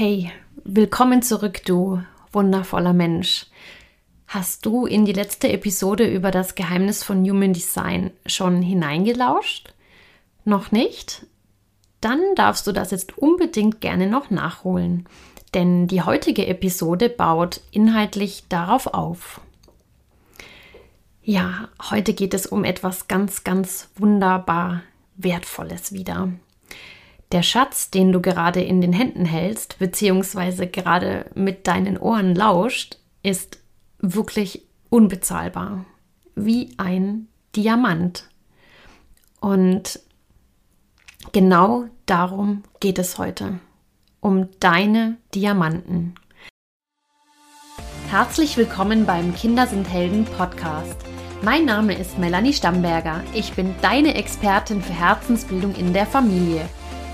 Hey, 0.00 0.30
willkommen 0.62 1.22
zurück, 1.22 1.62
du 1.64 2.00
wundervoller 2.30 2.92
Mensch. 2.92 3.46
Hast 4.28 4.64
du 4.64 4.86
in 4.86 5.04
die 5.04 5.12
letzte 5.12 5.48
Episode 5.52 6.06
über 6.06 6.30
das 6.30 6.54
Geheimnis 6.54 7.02
von 7.02 7.28
Human 7.28 7.52
Design 7.52 8.12
schon 8.24 8.62
hineingelauscht? 8.62 9.74
Noch 10.44 10.70
nicht? 10.70 11.26
Dann 12.00 12.20
darfst 12.36 12.64
du 12.68 12.70
das 12.70 12.92
jetzt 12.92 13.18
unbedingt 13.18 13.80
gerne 13.80 14.06
noch 14.06 14.30
nachholen, 14.30 15.08
denn 15.52 15.88
die 15.88 16.02
heutige 16.02 16.46
Episode 16.46 17.08
baut 17.08 17.60
inhaltlich 17.72 18.44
darauf 18.48 18.86
auf. 18.86 19.40
Ja, 21.24 21.70
heute 21.90 22.14
geht 22.14 22.34
es 22.34 22.46
um 22.46 22.62
etwas 22.62 23.08
ganz, 23.08 23.42
ganz 23.42 23.88
wunderbar 23.96 24.82
Wertvolles 25.16 25.92
wieder. 25.92 26.28
Der 27.30 27.42
Schatz, 27.42 27.90
den 27.90 28.10
du 28.10 28.22
gerade 28.22 28.62
in 28.62 28.80
den 28.80 28.94
Händen 28.94 29.26
hältst, 29.26 29.78
beziehungsweise 29.78 30.66
gerade 30.66 31.26
mit 31.34 31.66
deinen 31.66 31.98
Ohren 31.98 32.34
lauscht, 32.34 32.96
ist 33.22 33.58
wirklich 33.98 34.62
unbezahlbar. 34.88 35.84
Wie 36.34 36.70
ein 36.78 37.28
Diamant. 37.54 38.30
Und 39.40 40.00
genau 41.32 41.84
darum 42.06 42.62
geht 42.80 42.98
es 42.98 43.18
heute. 43.18 43.60
Um 44.20 44.48
deine 44.58 45.18
Diamanten. 45.34 46.14
Herzlich 48.08 48.56
willkommen 48.56 49.04
beim 49.04 49.34
Kinder 49.34 49.66
sind 49.66 49.84
Helden 49.84 50.24
Podcast. 50.24 50.96
Mein 51.42 51.66
Name 51.66 51.94
ist 51.94 52.18
Melanie 52.18 52.54
Stamberger. 52.54 53.22
Ich 53.34 53.52
bin 53.52 53.74
deine 53.82 54.14
Expertin 54.14 54.80
für 54.80 54.94
Herzensbildung 54.94 55.74
in 55.74 55.92
der 55.92 56.06
Familie 56.06 56.68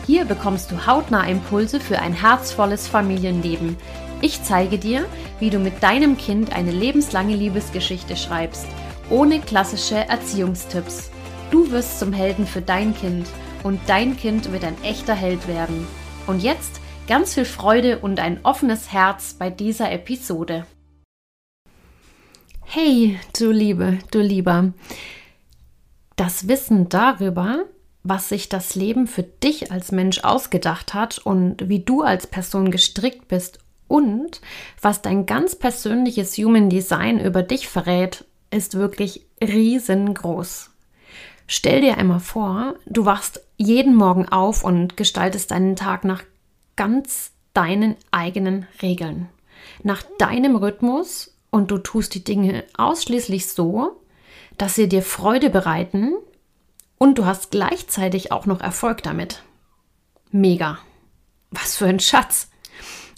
hier 0.07 0.25
bekommst 0.25 0.71
du 0.71 0.87
hautnah 0.87 1.27
Impulse 1.27 1.81
für 1.81 1.99
ein 1.99 2.13
herzvolles 2.13 2.87
Familienleben. 2.87 3.77
Ich 4.21 4.43
zeige 4.43 4.79
dir, 4.79 5.07
wie 5.41 5.51
du 5.51 5.59
mit 5.59 5.83
deinem 5.83 6.17
Kind 6.17 6.55
eine 6.55 6.71
lebenslange 6.71 7.35
Liebesgeschichte 7.35 8.17
schreibst, 8.17 8.67
ohne 9.11 9.41
klassische 9.41 9.97
Erziehungstipps. 9.97 11.11
Du 11.51 11.71
wirst 11.71 11.99
zum 11.99 12.13
Helden 12.13 12.47
für 12.47 12.63
dein 12.63 12.95
Kind 12.95 13.27
und 13.63 13.81
dein 13.87 14.17
Kind 14.17 14.53
wird 14.53 14.65
ein 14.65 14.77
echter 14.83 15.15
Held 15.15 15.49
werden. 15.49 15.87
Und 16.27 16.43
jetzt 16.43 16.81
ganz 17.07 17.35
viel 17.35 17.45
Freude 17.45 17.99
und 17.99 18.21
ein 18.21 18.41
offenes 18.45 18.93
Herz 18.93 19.35
bei 19.35 19.51
dieser 19.51 19.91
Episode. 19.91 20.67
Hey, 22.63 23.19
du 23.39 23.51
Liebe, 23.51 23.99
du 24.11 24.21
Lieber. 24.21 24.73
Das 26.17 26.49
Wissen 26.49 26.89
darüber, 26.89 27.65
was 28.05 28.29
sich 28.29 28.51
das 28.51 28.75
Leben 28.75 29.07
für 29.07 29.23
dich 29.23 29.73
als 29.73 29.91
Mensch 29.91 30.23
ausgedacht 30.23 30.93
hat 30.93 31.19
und 31.19 31.69
wie 31.69 31.81
du 31.81 32.03
als 32.03 32.27
Person 32.27 32.71
gestrickt 32.71 33.29
bist 33.29 33.59
und 33.89 34.43
was 34.81 35.03
dein 35.03 35.25
ganz 35.27 35.57
persönliches 35.57 36.37
Human 36.37 36.69
Design 36.69 37.19
über 37.19 37.43
dich 37.43 37.67
verrät, 37.67 38.25
ist 38.51 38.75
wirklich 38.75 39.27
riesengroß. 39.43 40.71
Stell 41.47 41.81
dir 41.81 41.99
einmal 41.99 42.21
vor, 42.21 42.75
du 42.87 43.07
wachst 43.07 43.43
jeden 43.57 43.95
Morgen 43.95 44.29
auf 44.29 44.65
und 44.65 44.97
gestaltest 44.97 45.51
deinen 45.51 45.77
Tag 45.77 46.05
nach 46.05 46.23
ganz 46.77 47.33
deinen 47.55 47.97
eigenen 48.11 48.67
Regeln, 48.83 49.29
nach 49.83 50.03
deinem 50.19 50.57
Rhythmus 50.57 51.35
und 51.51 51.71
du 51.71 51.79
tust 51.79 52.15
die 52.15 52.25
Dinge 52.25 52.65
ausschließlich 52.77 53.49
so, 53.49 54.01
dass 54.59 54.75
sie 54.75 54.89
dir 54.89 55.03
Freude 55.03 55.51
bereiten 55.51 56.15
und 57.05 57.19
du 57.19 57.27
hast 57.27 57.51
gleichzeitig 57.51 58.33
auch 58.33 58.47
noch 58.47 58.63
Erfolg 58.63 59.03
damit. 59.03 59.43
Mega. 60.31 60.79
Was 61.51 61.77
für 61.77 61.85
ein 61.85 62.01
Schatz. 62.01 62.49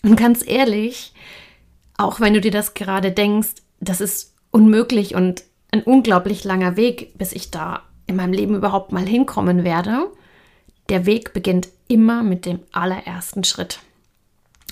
Und 0.03 0.17
ganz 0.17 0.45
ehrlich, 0.45 1.15
auch 1.97 2.19
wenn 2.19 2.34
du 2.34 2.41
dir 2.41 2.51
das 2.51 2.75
gerade 2.75 3.12
denkst, 3.12 3.62
das 3.78 4.01
ist 4.01 4.34
unmöglich 4.51 5.15
und 5.15 5.45
ein 5.70 5.84
unglaublich 5.84 6.43
langer 6.43 6.77
Weg, 6.77 7.16
bis 7.16 7.33
ich 7.33 7.53
da 7.53 7.84
in 8.09 8.16
meinem 8.16 8.33
Leben 8.33 8.56
überhaupt 8.56 8.91
mal 8.91 9.06
hinkommen 9.06 9.62
werde. 9.62 10.10
Der 10.89 11.06
Weg 11.06 11.33
beginnt 11.33 11.69
immer 11.87 12.25
mit 12.25 12.44
dem 12.44 12.59
allerersten 12.72 13.44
Schritt. 13.44 13.78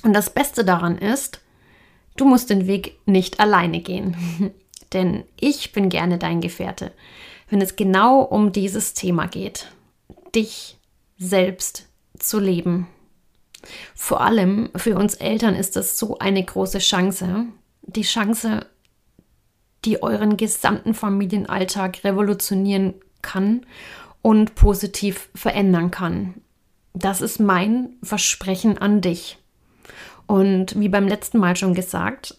Und 0.02 0.12
das 0.12 0.30
Beste 0.30 0.64
daran 0.64 0.98
ist, 0.98 1.40
du 2.16 2.24
musst 2.24 2.50
den 2.50 2.66
Weg 2.66 2.98
nicht 3.06 3.38
alleine 3.38 3.78
gehen. 3.78 4.16
Denn 4.92 5.22
ich 5.38 5.70
bin 5.70 5.88
gerne 5.88 6.18
dein 6.18 6.40
Gefährte 6.40 6.90
wenn 7.48 7.60
es 7.60 7.76
genau 7.76 8.20
um 8.20 8.52
dieses 8.52 8.94
Thema 8.94 9.26
geht, 9.26 9.68
dich 10.34 10.78
selbst 11.18 11.88
zu 12.18 12.38
leben. 12.38 12.86
Vor 13.94 14.20
allem 14.20 14.70
für 14.76 14.96
uns 14.96 15.14
Eltern 15.14 15.54
ist 15.54 15.76
das 15.76 15.98
so 15.98 16.18
eine 16.18 16.44
große 16.44 16.78
Chance, 16.78 17.46
die 17.82 18.02
Chance, 18.02 18.66
die 19.84 20.02
euren 20.02 20.36
gesamten 20.36 20.94
Familienalltag 20.94 22.04
revolutionieren 22.04 22.94
kann 23.22 23.66
und 24.22 24.54
positiv 24.54 25.28
verändern 25.34 25.90
kann. 25.90 26.34
Das 26.94 27.20
ist 27.20 27.40
mein 27.40 27.96
Versprechen 28.02 28.78
an 28.78 29.00
dich. 29.00 29.38
Und 30.26 30.78
wie 30.78 30.88
beim 30.88 31.08
letzten 31.08 31.38
Mal 31.38 31.56
schon 31.56 31.74
gesagt, 31.74 32.38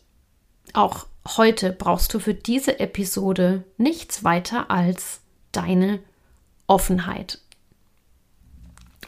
auch 0.73 1.05
heute 1.27 1.71
brauchst 1.71 2.13
du 2.13 2.19
für 2.19 2.33
diese 2.33 2.79
Episode 2.79 3.63
nichts 3.77 4.23
weiter 4.23 4.69
als 4.69 5.21
deine 5.51 5.99
Offenheit. 6.67 7.39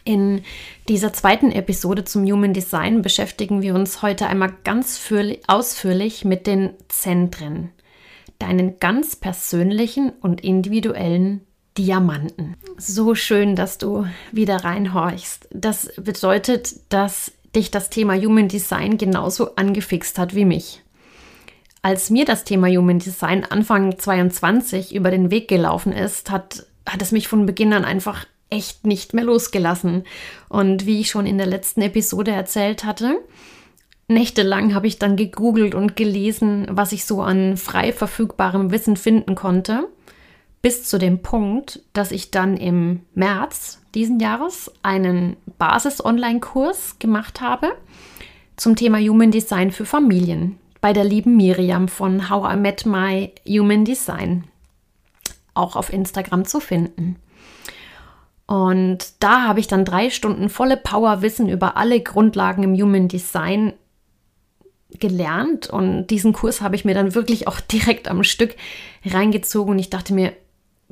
In 0.03 0.43
dieser 0.87 1.11
zweiten 1.11 1.51
Episode 1.51 2.05
zum 2.05 2.23
Human 2.25 2.53
Design 2.53 3.01
beschäftigen 3.01 3.61
wir 3.61 3.75
uns 3.75 4.01
heute 4.01 4.27
einmal 4.27 4.53
ganz 4.63 5.01
ausführlich 5.47 6.23
mit 6.23 6.47
den 6.47 6.69
Zentren, 6.87 7.71
deinen 8.39 8.79
ganz 8.79 9.17
persönlichen 9.17 10.11
und 10.21 10.39
individuellen 10.41 11.41
Diamanten. 11.77 12.55
So 12.77 13.15
schön, 13.15 13.57
dass 13.57 13.79
du 13.79 14.07
wieder 14.31 14.63
reinhorchst. 14.63 15.49
Das 15.51 15.91
bedeutet, 15.97 16.75
dass 16.89 17.33
dich 17.53 17.69
das 17.69 17.89
Thema 17.89 18.15
Human 18.15 18.47
Design 18.47 18.97
genauso 18.97 19.55
angefixt 19.55 20.17
hat 20.17 20.33
wie 20.33 20.45
mich. 20.45 20.83
Als 21.81 22.09
mir 22.09 22.25
das 22.25 22.43
Thema 22.43 22.67
Human 22.67 22.99
Design 22.99 23.45
Anfang 23.45 23.97
22 23.97 24.95
über 24.95 25.11
den 25.11 25.31
Weg 25.31 25.47
gelaufen 25.47 25.93
ist, 25.93 26.31
hat, 26.31 26.65
hat 26.87 27.01
es 27.01 27.11
mich 27.11 27.27
von 27.27 27.45
Beginn 27.45 27.73
an 27.73 27.85
einfach 27.85 28.25
echt 28.49 28.85
nicht 28.85 29.13
mehr 29.13 29.23
losgelassen. 29.23 30.03
Und 30.49 30.85
wie 30.85 31.01
ich 31.01 31.09
schon 31.09 31.25
in 31.25 31.37
der 31.37 31.47
letzten 31.47 31.81
Episode 31.81 32.31
erzählt 32.31 32.83
hatte, 32.83 33.19
nächtelang 34.07 34.73
habe 34.73 34.87
ich 34.87 34.99
dann 34.99 35.17
gegoogelt 35.17 35.75
und 35.75 35.95
gelesen, 35.95 36.67
was 36.69 36.91
ich 36.91 37.05
so 37.05 37.21
an 37.21 37.57
frei 37.57 37.91
verfügbarem 37.91 38.71
Wissen 38.71 38.97
finden 38.97 39.35
konnte, 39.35 39.87
bis 40.61 40.83
zu 40.85 40.97
dem 40.97 41.21
Punkt, 41.21 41.81
dass 41.93 42.11
ich 42.11 42.31
dann 42.31 42.57
im 42.57 43.01
März 43.13 43.81
diesen 43.93 44.19
Jahres 44.19 44.71
einen 44.81 45.37
Basis-Online-Kurs 45.57 46.99
gemacht 46.99 47.41
habe 47.41 47.73
zum 48.55 48.75
Thema 48.75 48.97
Human 48.97 49.31
Design 49.31 49.71
für 49.71 49.85
Familien 49.85 50.57
bei 50.81 50.93
der 50.93 51.03
lieben 51.03 51.35
Miriam 51.37 51.87
von 51.87 52.29
How 52.29 52.53
I 52.53 52.57
Met 52.57 52.85
My 52.85 53.33
Human 53.47 53.85
Design. 53.85 54.45
Auch 55.53 55.75
auf 55.75 55.91
Instagram 55.91 56.45
zu 56.45 56.59
finden. 56.59 57.17
Und 58.45 59.13
da 59.19 59.43
habe 59.43 59.59
ich 59.59 59.67
dann 59.67 59.85
drei 59.85 60.09
Stunden 60.09 60.49
volle 60.49 60.77
Powerwissen 60.77 61.49
über 61.49 61.75
alle 61.75 62.01
Grundlagen 62.01 62.63
im 62.63 62.75
Human 62.75 63.07
Design 63.07 63.73
gelernt. 64.99 65.67
Und 65.67 66.07
diesen 66.07 66.31
Kurs 66.31 66.61
habe 66.61 66.75
ich 66.75 66.85
mir 66.85 66.93
dann 66.93 67.13
wirklich 67.13 67.47
auch 67.47 67.59
direkt 67.59 68.07
am 68.07 68.23
Stück 68.23 68.55
reingezogen. 69.05 69.73
Und 69.73 69.79
ich 69.79 69.89
dachte 69.89 70.13
mir, 70.13 70.33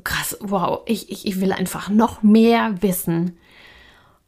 krass, 0.04 0.36
wow, 0.40 0.80
ich, 0.86 1.10
ich, 1.10 1.26
ich 1.26 1.40
will 1.40 1.52
einfach 1.52 1.88
noch 1.88 2.22
mehr 2.22 2.74
wissen. 2.82 3.38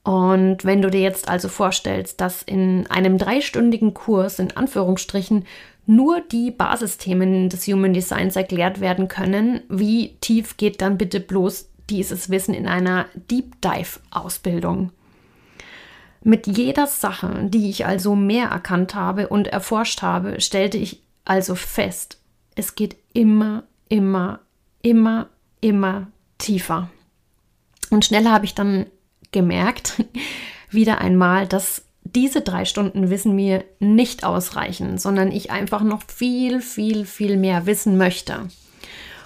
Und 0.08 0.64
wenn 0.64 0.80
du 0.80 0.88
dir 0.88 1.02
jetzt 1.02 1.28
also 1.28 1.50
vorstellst, 1.50 2.22
dass 2.22 2.42
in 2.42 2.86
einem 2.86 3.18
dreistündigen 3.18 3.92
Kurs 3.92 4.38
in 4.38 4.56
Anführungsstrichen 4.56 5.44
nur 5.84 6.22
die 6.22 6.50
Basisthemen 6.50 7.50
des 7.50 7.66
Human 7.66 7.92
Designs 7.92 8.34
erklärt 8.34 8.80
werden 8.80 9.08
können, 9.08 9.60
wie 9.68 10.16
tief 10.22 10.56
geht 10.56 10.80
dann 10.80 10.96
bitte 10.96 11.20
bloß 11.20 11.68
dieses 11.90 12.30
Wissen 12.30 12.54
in 12.54 12.66
einer 12.66 13.04
Deep 13.30 13.60
Dive 13.60 14.00
Ausbildung? 14.10 14.92
Mit 16.22 16.46
jeder 16.46 16.86
Sache, 16.86 17.44
die 17.44 17.68
ich 17.68 17.84
also 17.84 18.16
mehr 18.16 18.48
erkannt 18.48 18.94
habe 18.94 19.28
und 19.28 19.48
erforscht 19.48 20.00
habe, 20.00 20.40
stellte 20.40 20.78
ich 20.78 21.02
also 21.26 21.54
fest, 21.54 22.18
es 22.54 22.76
geht 22.76 22.96
immer, 23.12 23.64
immer, 23.90 24.40
immer, 24.80 25.28
immer 25.60 26.06
tiefer. 26.38 26.88
Und 27.90 28.06
schnell 28.06 28.24
habe 28.24 28.46
ich 28.46 28.54
dann 28.54 28.86
gemerkt, 29.32 30.04
wieder 30.70 30.98
einmal, 31.00 31.46
dass 31.46 31.82
diese 32.04 32.40
drei 32.40 32.64
Stunden 32.64 33.10
Wissen 33.10 33.34
mir 33.34 33.64
nicht 33.80 34.24
ausreichen, 34.24 34.98
sondern 34.98 35.30
ich 35.30 35.50
einfach 35.50 35.82
noch 35.82 36.02
viel, 36.06 36.60
viel, 36.60 37.04
viel 37.04 37.36
mehr 37.36 37.66
wissen 37.66 37.98
möchte. 37.98 38.48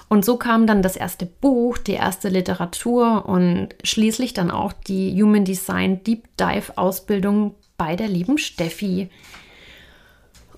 Und 0.08 0.26
so 0.26 0.36
kam 0.36 0.66
dann 0.66 0.82
das 0.82 0.96
erste 0.96 1.24
Buch, 1.24 1.78
die 1.78 1.94
erste 1.94 2.28
Literatur 2.28 3.24
und 3.26 3.68
schließlich 3.82 4.34
dann 4.34 4.50
auch 4.50 4.72
die 4.72 5.10
Human 5.22 5.46
Design 5.46 6.04
Deep 6.04 6.24
Dive 6.36 6.76
Ausbildung 6.76 7.54
bei 7.78 7.96
der 7.96 8.08
lieben 8.08 8.36
Steffi. 8.36 9.08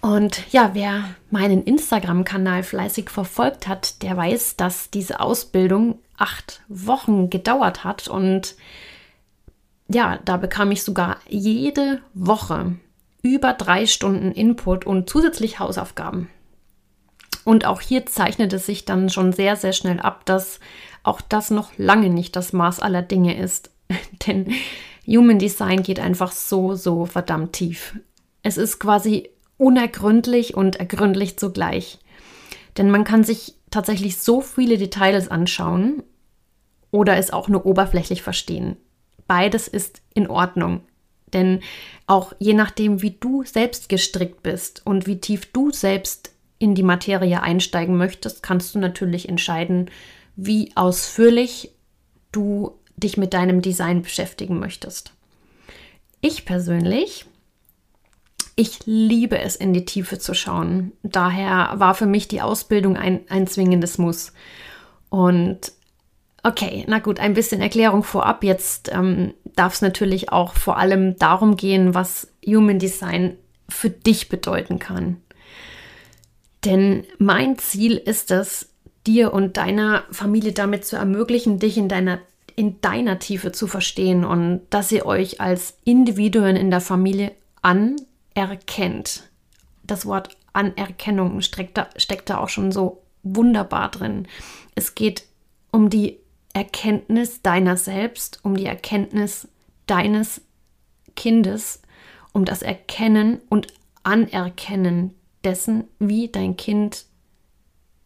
Und 0.00 0.42
ja, 0.52 0.70
wer 0.74 1.04
meinen 1.30 1.62
Instagram-Kanal 1.62 2.62
fleißig 2.62 3.10
verfolgt 3.10 3.68
hat, 3.68 4.02
der 4.02 4.16
weiß, 4.16 4.56
dass 4.56 4.90
diese 4.90 5.20
Ausbildung 5.20 6.00
acht 6.16 6.60
Wochen 6.68 7.30
gedauert 7.30 7.84
hat. 7.84 8.08
Und 8.08 8.56
ja, 9.88 10.18
da 10.24 10.36
bekam 10.36 10.70
ich 10.70 10.82
sogar 10.82 11.18
jede 11.28 12.00
Woche 12.14 12.76
über 13.22 13.52
drei 13.52 13.86
Stunden 13.86 14.32
Input 14.32 14.86
und 14.86 15.08
zusätzlich 15.08 15.58
Hausaufgaben. 15.58 16.28
Und 17.44 17.66
auch 17.66 17.80
hier 17.80 18.06
zeichnete 18.06 18.58
sich 18.58 18.84
dann 18.84 19.10
schon 19.10 19.32
sehr, 19.32 19.56
sehr 19.56 19.72
schnell 19.72 20.00
ab, 20.00 20.24
dass 20.24 20.60
auch 21.02 21.20
das 21.20 21.50
noch 21.50 21.72
lange 21.76 22.08
nicht 22.08 22.36
das 22.36 22.52
Maß 22.52 22.80
aller 22.80 23.02
Dinge 23.02 23.38
ist. 23.38 23.70
Denn 24.26 24.52
Human 25.06 25.38
Design 25.38 25.82
geht 25.82 26.00
einfach 26.00 26.32
so, 26.32 26.74
so 26.74 27.04
verdammt 27.04 27.52
tief. 27.52 27.98
Es 28.42 28.56
ist 28.56 28.78
quasi 28.78 29.30
unergründlich 29.58 30.54
und 30.54 30.76
ergründlich 30.76 31.38
zugleich. 31.38 31.98
Denn 32.76 32.90
man 32.90 33.04
kann 33.04 33.24
sich 33.24 33.54
tatsächlich 33.70 34.18
so 34.18 34.40
viele 34.40 34.78
Details 34.78 35.28
anschauen 35.28 36.02
oder 36.90 37.16
es 37.16 37.32
auch 37.32 37.48
nur 37.48 37.66
oberflächlich 37.66 38.22
verstehen. 38.22 38.76
Beides 39.26 39.68
ist 39.68 40.02
in 40.14 40.28
Ordnung. 40.28 40.82
Denn 41.32 41.60
auch 42.06 42.32
je 42.38 42.54
nachdem, 42.54 43.02
wie 43.02 43.12
du 43.12 43.44
selbst 43.44 43.88
gestrickt 43.88 44.42
bist 44.42 44.82
und 44.84 45.06
wie 45.06 45.20
tief 45.20 45.52
du 45.52 45.70
selbst 45.70 46.32
in 46.58 46.74
die 46.74 46.82
Materie 46.82 47.42
einsteigen 47.42 47.96
möchtest, 47.96 48.42
kannst 48.42 48.74
du 48.74 48.78
natürlich 48.78 49.28
entscheiden, 49.28 49.90
wie 50.36 50.72
ausführlich 50.76 51.72
du 52.32 52.72
dich 52.96 53.16
mit 53.16 53.34
deinem 53.34 53.60
Design 53.60 54.02
beschäftigen 54.02 54.58
möchtest. 54.58 55.12
Ich 56.20 56.44
persönlich, 56.44 57.26
ich 58.56 58.86
liebe 58.86 59.38
es, 59.38 59.56
in 59.56 59.72
die 59.72 59.84
Tiefe 59.84 60.18
zu 60.18 60.34
schauen. 60.34 60.92
Daher 61.02 61.72
war 61.74 61.94
für 61.94 62.06
mich 62.06 62.28
die 62.28 62.40
Ausbildung 62.40 62.96
ein, 62.96 63.20
ein 63.28 63.46
zwingendes 63.46 63.98
Muss. 63.98 64.32
Und 65.10 65.72
okay, 66.44 66.84
na 66.86 67.00
gut, 67.00 67.18
ein 67.18 67.34
bisschen 67.34 67.60
Erklärung 67.60 68.04
vorab. 68.04 68.44
Jetzt 68.44 68.90
ähm, 68.92 69.34
darf 69.56 69.74
es 69.74 69.82
natürlich 69.82 70.30
auch 70.30 70.54
vor 70.54 70.76
allem 70.76 71.16
darum 71.18 71.56
gehen, 71.56 71.94
was 71.94 72.28
Human 72.46 72.78
Design 72.78 73.36
für 73.68 73.90
dich 73.90 74.28
bedeuten 74.28 74.78
kann. 74.78 75.16
Denn 76.64 77.04
mein 77.18 77.58
Ziel 77.58 77.96
ist 77.96 78.30
es, 78.30 78.70
dir 79.06 79.32
und 79.32 79.56
deiner 79.56 80.04
Familie 80.10 80.52
damit 80.52 80.84
zu 80.84 80.96
ermöglichen, 80.96 81.58
dich 81.58 81.76
in 81.76 81.88
deiner, 81.88 82.20
in 82.56 82.80
deiner 82.80 83.18
Tiefe 83.18 83.52
zu 83.52 83.66
verstehen 83.66 84.24
und 84.24 84.62
dass 84.70 84.92
ihr 84.92 85.04
euch 85.04 85.40
als 85.40 85.76
Individuen 85.84 86.56
in 86.56 86.70
der 86.70 86.80
Familie 86.80 87.32
anerkennt. 87.60 89.28
Das 89.82 90.06
Wort 90.06 90.30
Anerkennung 90.54 91.40
steckt 91.42 91.76
da, 91.76 91.88
steckt 91.96 92.30
da 92.30 92.38
auch 92.38 92.48
schon 92.48 92.72
so 92.72 93.02
wunderbar 93.22 93.90
drin. 93.90 94.26
Es 94.74 94.94
geht 94.94 95.24
um 95.70 95.90
die 95.90 96.18
Erkenntnis 96.54 97.42
deiner 97.42 97.76
selbst, 97.76 98.40
um 98.42 98.56
die 98.56 98.66
Erkenntnis 98.66 99.48
deines 99.86 100.40
Kindes, 101.16 101.82
um 102.32 102.44
das 102.44 102.62
Erkennen 102.62 103.40
und 103.50 103.66
Anerkennen 104.02 105.14
dessen, 105.42 105.84
wie 105.98 106.28
dein 106.28 106.56
Kind 106.56 107.04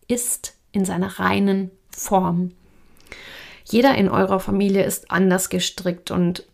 ist 0.08 0.54
in 0.72 0.84
seiner 0.84 1.20
reinen 1.20 1.70
Form. 1.90 2.52
Jeder 3.64 3.94
in 3.96 4.08
eurer 4.08 4.40
Familie 4.40 4.84
ist 4.84 5.10
anders 5.10 5.50
gestrickt 5.50 6.10
und, 6.10 6.44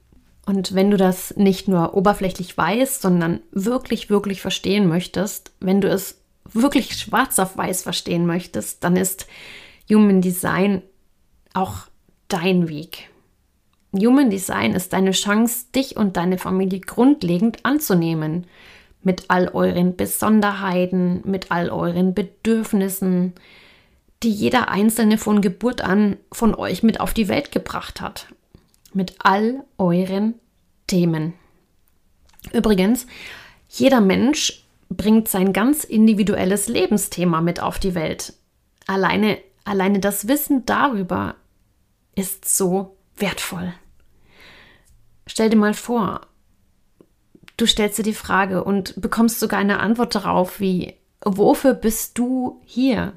und 0.46 0.74
wenn 0.74 0.90
du 0.90 0.96
das 0.96 1.36
nicht 1.36 1.68
nur 1.68 1.94
oberflächlich 1.94 2.56
weißt, 2.56 3.02
sondern 3.02 3.40
wirklich, 3.52 4.10
wirklich 4.10 4.40
verstehen 4.40 4.88
möchtest, 4.88 5.52
wenn 5.60 5.80
du 5.80 5.88
es 5.88 6.20
wirklich 6.52 6.96
schwarz 6.96 7.38
auf 7.38 7.56
weiß 7.56 7.82
verstehen 7.82 8.26
möchtest, 8.26 8.82
dann 8.82 8.96
ist 8.96 9.26
Human 9.88 10.20
Design 10.20 10.82
auch 11.54 11.86
dein 12.28 12.68
Weg. 12.68 13.10
Human 13.92 14.28
Design 14.28 14.72
ist 14.74 14.92
deine 14.92 15.12
Chance, 15.12 15.66
dich 15.74 15.96
und 15.96 16.16
deine 16.16 16.36
Familie 16.38 16.80
grundlegend 16.80 17.64
anzunehmen, 17.64 18.46
mit 19.02 19.24
all 19.28 19.48
euren 19.48 19.96
Besonderheiten, 19.96 21.22
mit 21.24 21.50
all 21.50 21.70
euren 21.70 22.14
Bedürfnissen, 22.14 23.34
die 24.22 24.30
jeder 24.30 24.68
einzelne 24.68 25.18
von 25.18 25.42
Geburt 25.42 25.82
an 25.82 26.16
von 26.32 26.54
euch 26.54 26.82
mit 26.82 27.00
auf 27.00 27.14
die 27.14 27.28
Welt 27.28 27.52
gebracht 27.52 28.00
hat. 28.00 28.26
Mit 28.92 29.16
all 29.18 29.62
euren 29.78 30.34
Themen. 30.86 31.34
Übrigens, 32.52 33.06
jeder 33.68 34.00
Mensch 34.00 34.64
bringt 34.88 35.28
sein 35.28 35.52
ganz 35.52 35.84
individuelles 35.84 36.68
Lebensthema 36.68 37.40
mit 37.40 37.60
auf 37.60 37.78
die 37.78 37.94
Welt. 37.94 38.34
Alleine, 38.86 39.38
alleine 39.64 39.98
das 40.00 40.28
Wissen 40.28 40.64
darüber 40.66 41.36
ist 42.14 42.56
so 42.56 42.96
wertvoll. 43.16 43.74
Stell 45.26 45.50
dir 45.50 45.56
mal 45.56 45.74
vor, 45.74 46.26
Du 47.56 47.66
stellst 47.66 47.98
dir 47.98 48.02
die 48.02 48.14
Frage 48.14 48.64
und 48.64 49.00
bekommst 49.00 49.38
sogar 49.38 49.60
eine 49.60 49.78
Antwort 49.78 50.14
darauf, 50.14 50.58
wie, 50.58 50.94
wofür 51.24 51.74
bist 51.74 52.18
du 52.18 52.60
hier? 52.64 53.12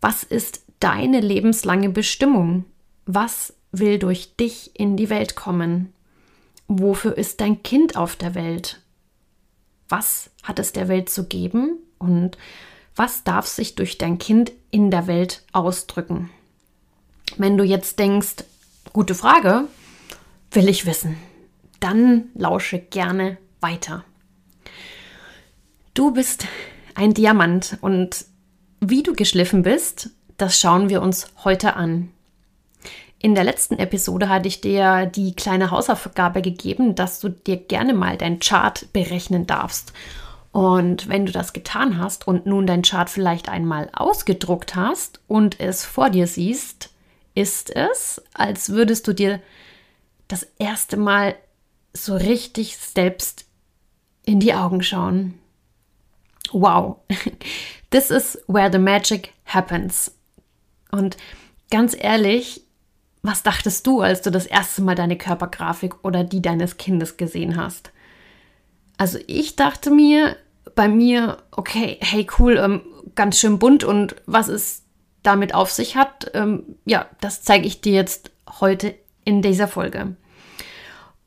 Was 0.00 0.24
ist 0.24 0.64
deine 0.80 1.20
lebenslange 1.20 1.88
Bestimmung? 1.88 2.64
Was 3.06 3.54
will 3.70 3.98
durch 3.98 4.36
dich 4.36 4.78
in 4.78 4.96
die 4.96 5.08
Welt 5.08 5.36
kommen? 5.36 5.92
Wofür 6.66 7.16
ist 7.16 7.40
dein 7.40 7.62
Kind 7.62 7.96
auf 7.96 8.16
der 8.16 8.34
Welt? 8.34 8.80
Was 9.88 10.30
hat 10.42 10.58
es 10.58 10.72
der 10.72 10.88
Welt 10.88 11.08
zu 11.08 11.26
geben 11.28 11.78
und 11.98 12.36
was 12.96 13.22
darf 13.22 13.46
sich 13.46 13.76
durch 13.76 13.98
dein 13.98 14.18
Kind 14.18 14.52
in 14.70 14.90
der 14.90 15.06
Welt 15.06 15.44
ausdrücken? 15.52 16.30
Wenn 17.36 17.58
du 17.58 17.64
jetzt 17.64 17.98
denkst, 17.98 18.44
gute 18.92 19.14
Frage, 19.14 19.64
will 20.52 20.68
ich 20.68 20.86
wissen, 20.86 21.16
dann 21.80 22.30
lausche 22.34 22.78
gerne 22.78 23.38
weiter. 23.60 24.04
Du 25.94 26.12
bist 26.12 26.46
ein 26.94 27.14
Diamant 27.14 27.78
und 27.80 28.24
wie 28.80 29.02
du 29.02 29.14
geschliffen 29.14 29.62
bist, 29.62 30.10
das 30.36 30.58
schauen 30.58 30.88
wir 30.88 31.02
uns 31.02 31.28
heute 31.44 31.74
an. 31.76 32.10
In 33.18 33.34
der 33.34 33.44
letzten 33.44 33.78
Episode 33.78 34.28
hatte 34.28 34.48
ich 34.48 34.60
dir 34.60 35.06
die 35.06 35.34
kleine 35.34 35.70
Hausaufgabe 35.70 36.42
gegeben, 36.42 36.94
dass 36.94 37.20
du 37.20 37.30
dir 37.30 37.56
gerne 37.56 37.94
mal 37.94 38.18
dein 38.18 38.38
Chart 38.38 38.86
berechnen 38.92 39.46
darfst. 39.46 39.92
Und 40.52 41.08
wenn 41.08 41.26
du 41.26 41.32
das 41.32 41.52
getan 41.52 41.98
hast 41.98 42.28
und 42.28 42.46
nun 42.46 42.66
dein 42.66 42.82
Chart 42.82 43.08
vielleicht 43.08 43.48
einmal 43.48 43.88
ausgedruckt 43.92 44.76
hast 44.76 45.20
und 45.26 45.58
es 45.58 45.84
vor 45.84 46.10
dir 46.10 46.26
siehst, 46.26 46.90
ist 47.34 47.74
es, 47.74 48.22
als 48.32 48.70
würdest 48.70 49.08
du 49.08 49.12
dir 49.12 49.40
das 50.28 50.46
erste 50.58 50.96
Mal 50.96 51.34
so 51.92 52.16
richtig 52.16 52.76
selbst 52.76 53.46
in 54.24 54.40
die 54.40 54.54
Augen 54.54 54.82
schauen. 54.82 55.38
Wow, 56.52 56.98
this 57.90 58.10
is 58.10 58.38
where 58.46 58.70
the 58.70 58.78
magic 58.78 59.32
happens. 59.44 60.12
Und 60.90 61.16
ganz 61.70 61.96
ehrlich, 61.98 62.62
was 63.22 63.42
dachtest 63.42 63.86
du, 63.86 64.00
als 64.00 64.22
du 64.22 64.30
das 64.30 64.46
erste 64.46 64.82
Mal 64.82 64.94
deine 64.94 65.16
Körpergrafik 65.16 66.04
oder 66.04 66.24
die 66.24 66.42
deines 66.42 66.76
Kindes 66.76 67.16
gesehen 67.16 67.56
hast? 67.56 67.90
Also 68.96 69.18
ich 69.26 69.56
dachte 69.56 69.90
mir 69.90 70.36
bei 70.74 70.88
mir, 70.88 71.38
okay, 71.50 71.98
hey 72.00 72.26
cool, 72.38 72.58
ähm, 72.58 72.82
ganz 73.14 73.38
schön 73.38 73.58
bunt 73.58 73.84
und 73.84 74.16
was 74.26 74.48
es 74.48 74.83
damit 75.24 75.54
auf 75.54 75.72
sich 75.72 75.96
hat, 75.96 76.30
ähm, 76.34 76.76
ja, 76.84 77.06
das 77.20 77.42
zeige 77.42 77.66
ich 77.66 77.80
dir 77.80 77.92
jetzt 77.92 78.30
heute 78.60 78.94
in 79.24 79.42
dieser 79.42 79.66
Folge. 79.66 80.14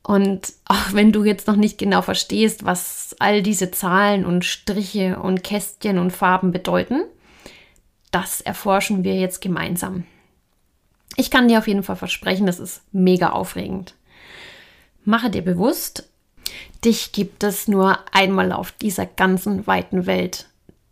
Und 0.03 0.53
auch 0.65 0.93
wenn 0.93 1.11
du 1.11 1.25
jetzt 1.25 1.47
noch 1.47 1.57
nicht 1.57 1.77
genau 1.77 2.01
verstehst, 2.01 2.63
was 2.63 3.13
all 3.19 3.41
diese 3.41 3.71
Zahlen 3.71 4.25
und 4.25 4.45
Striche 4.45 5.19
und 5.19 5.43
Kästchen 5.43 5.97
und 5.97 6.11
Farben 6.11 6.51
bedeuten, 6.51 7.03
das 8.11 8.39
erforschen 8.39 9.03
wir 9.03 9.15
jetzt 9.15 9.41
gemeinsam. 9.41 10.05
Ich 11.17 11.29
kann 11.29 11.49
dir 11.49 11.57
auf 11.57 11.67
jeden 11.67 11.83
Fall 11.83 11.97
versprechen, 11.97 12.45
das 12.45 12.59
ist 12.59 12.83
mega 12.93 13.31
aufregend. 13.31 13.95
Mache 15.03 15.29
dir 15.29 15.41
bewusst, 15.41 16.09
dich 16.85 17.11
gibt 17.11 17.43
es 17.43 17.67
nur 17.67 17.99
einmal 18.13 18.53
auf 18.53 18.71
dieser 18.71 19.05
ganzen 19.05 19.67
weiten 19.67 20.05
Welt. 20.05 20.47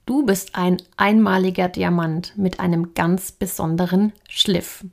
Du 0.05 0.24
bist 0.25 0.55
ein 0.55 0.77
einmaliger 0.97 1.67
Diamant 1.67 2.38
mit 2.38 2.59
einem 2.59 2.93
ganz 2.93 3.31
besonderen 3.31 4.13
Schliff. 4.29 4.85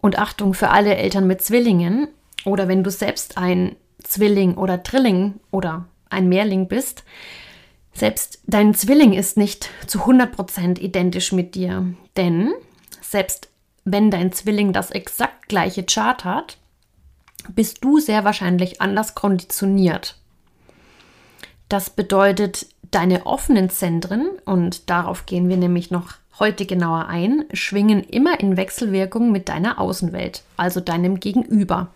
Und 0.00 0.18
Achtung 0.18 0.54
für 0.54 0.70
alle 0.70 0.96
Eltern 0.96 1.26
mit 1.26 1.42
Zwillingen, 1.42 2.08
oder 2.44 2.68
wenn 2.68 2.84
du 2.84 2.90
selbst 2.90 3.36
ein 3.36 3.74
Zwilling 4.02 4.56
oder 4.56 4.78
Drilling 4.78 5.40
oder 5.50 5.86
ein 6.08 6.28
Mehrling 6.28 6.68
bist, 6.68 7.04
selbst 7.92 8.40
dein 8.46 8.74
Zwilling 8.74 9.12
ist 9.12 9.36
nicht 9.36 9.70
zu 9.86 10.00
100% 10.00 10.78
identisch 10.78 11.32
mit 11.32 11.56
dir. 11.56 11.84
Denn 12.16 12.52
selbst 13.00 13.48
wenn 13.84 14.10
dein 14.10 14.32
Zwilling 14.32 14.72
das 14.72 14.92
exakt 14.92 15.48
gleiche 15.48 15.84
Chart 15.84 16.24
hat, 16.24 16.58
bist 17.48 17.82
du 17.82 17.98
sehr 17.98 18.24
wahrscheinlich 18.24 18.80
anders 18.80 19.14
konditioniert 19.14 20.16
Das 21.68 21.90
bedeutet, 21.90 22.66
deine 22.90 23.26
offenen 23.26 23.70
Zentren, 23.70 24.28
und 24.44 24.90
darauf 24.90 25.26
gehen 25.26 25.48
wir 25.48 25.56
nämlich 25.56 25.90
noch 25.90 26.14
heute 26.38 26.66
genauer 26.66 27.06
ein, 27.06 27.44
schwingen 27.52 28.02
immer 28.02 28.40
in 28.40 28.56
Wechselwirkung 28.56 29.32
mit 29.32 29.48
deiner 29.48 29.80
Außenwelt, 29.80 30.42
also 30.56 30.80
deinem 30.80 31.20
Gegenüber. 31.20 31.88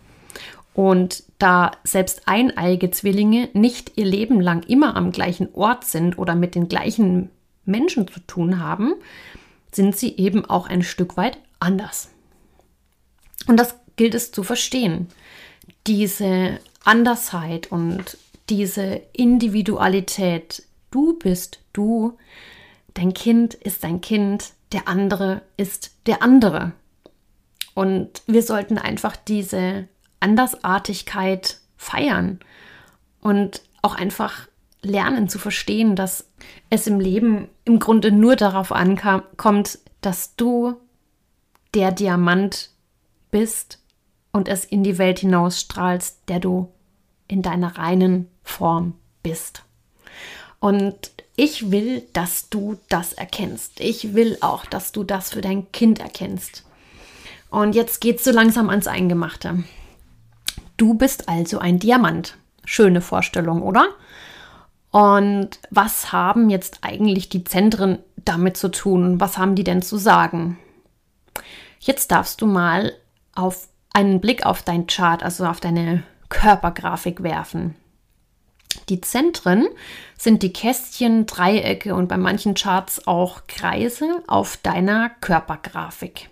Und 0.75 1.25
da 1.38 1.72
selbst 1.84 2.22
eineige 2.26 2.90
Zwillinge 2.90 3.50
nicht 3.52 3.92
ihr 3.96 4.06
Leben 4.06 4.40
lang 4.40 4.62
immer 4.64 4.96
am 4.96 5.12
gleichen 5.12 5.49
Ort 5.54 5.84
sind 5.84 6.18
oder 6.18 6.34
mit 6.34 6.54
den 6.54 6.68
gleichen 6.68 7.30
Menschen 7.64 8.08
zu 8.08 8.20
tun 8.20 8.58
haben, 8.58 8.94
sind 9.70 9.96
sie 9.96 10.16
eben 10.16 10.44
auch 10.44 10.68
ein 10.68 10.82
Stück 10.82 11.16
weit 11.16 11.38
anders. 11.61 12.08
Und 13.46 13.58
das 13.58 13.76
gilt 13.96 14.14
es 14.14 14.32
zu 14.32 14.42
verstehen. 14.42 15.08
Diese 15.87 16.58
Andersheit 16.84 17.70
und 17.70 18.16
diese 18.49 19.00
Individualität, 19.12 20.62
du 20.92 21.18
bist 21.18 21.61
du, 21.72 22.16
dein 22.94 23.12
Kind 23.12 23.54
ist 23.54 23.82
dein 23.82 24.00
Kind, 24.00 24.52
der 24.70 24.87
andere 24.87 25.42
ist 25.56 25.96
der 26.06 26.22
andere. 26.22 26.72
Und 27.75 28.22
wir 28.26 28.42
sollten 28.42 28.78
einfach 28.78 29.16
diese 29.16 29.88
Andersartigkeit 30.20 31.58
feiern 31.76 32.38
und 33.20 33.62
auch 33.82 33.94
einfach 33.94 34.49
lernen 34.82 35.28
zu 35.28 35.38
verstehen, 35.38 35.96
dass 35.96 36.30
es 36.70 36.87
im 36.87 37.00
Leben 37.00 37.49
im 37.64 37.78
Grunde 37.78 38.12
nur 38.12 38.37
darauf 38.37 38.72
ankommt, 38.72 39.78
dass 40.00 40.37
du 40.37 40.76
der 41.75 41.92
Diamant 41.92 42.70
bist 43.30 43.78
und 44.32 44.49
es 44.49 44.64
in 44.64 44.82
die 44.82 44.99
Welt 44.99 45.20
hinausstrahlst, 45.20 46.28
der 46.28 46.40
du 46.40 46.72
in 47.28 47.42
deiner 47.42 47.78
reinen 47.78 48.28
Form 48.42 48.94
bist. 49.22 49.64
Und 50.62 51.11
ich 51.35 51.73
will, 51.73 52.04
dass 52.12 52.49
du 52.49 52.78
das 52.88 53.14
erkennst. 53.14 53.81
Ich 53.81 54.14
will 54.14 54.38
auch, 54.42 54.64
dass 54.64 54.92
du 54.92 55.02
das 55.02 55.31
für 55.31 55.40
dein 55.40 55.73
Kind 55.73 55.99
erkennst. 55.99 56.64
Und 57.50 57.75
jetzt 57.75 58.00
geht's 58.00 58.23
so 58.23 58.31
langsam 58.31 58.71
ans 58.71 58.87
Eingemachte. 58.87 59.64
Du 60.76 60.95
bist 60.95 61.28
also 61.28 61.59
ein 61.59 61.81
Diamant. 61.81 62.37
Schöne 62.64 63.00
Vorstellung, 63.00 63.61
oder? 63.61 63.88
Und 64.92 65.59
was 65.71 66.12
haben 66.12 66.49
jetzt 66.49 66.78
eigentlich 66.83 67.28
die 67.28 67.42
Zentren 67.42 67.99
damit 68.25 68.57
zu 68.57 68.71
tun? 68.71 69.19
Was 69.21 69.38
haben 69.38 69.57
die 69.57 69.64
denn 69.64 69.83
zu 69.83 69.97
sagen? 69.97 70.61
Jetzt 71.81 72.12
darfst 72.12 72.40
du 72.40 72.47
mal 72.47 72.92
auf 73.35 73.66
einen 73.92 74.21
Blick 74.21 74.47
auf 74.47 74.62
dein 74.62 74.87
Chart, 74.87 75.25
also 75.25 75.45
auf 75.45 75.59
deine 75.59 76.04
Körpergrafik 76.28 77.25
werfen. 77.25 77.75
Die 78.89 79.01
Zentren 79.01 79.67
sind 80.19 80.43
die 80.43 80.53
Kästchen, 80.53 81.27
Dreiecke 81.27 81.95
und 81.95 82.09
bei 82.09 82.17
manchen 82.17 82.55
Charts 82.55 83.07
auch 83.07 83.47
Kreise 83.47 84.23
auf 84.27 84.57
deiner 84.57 85.11
Körpergrafik. 85.21 86.31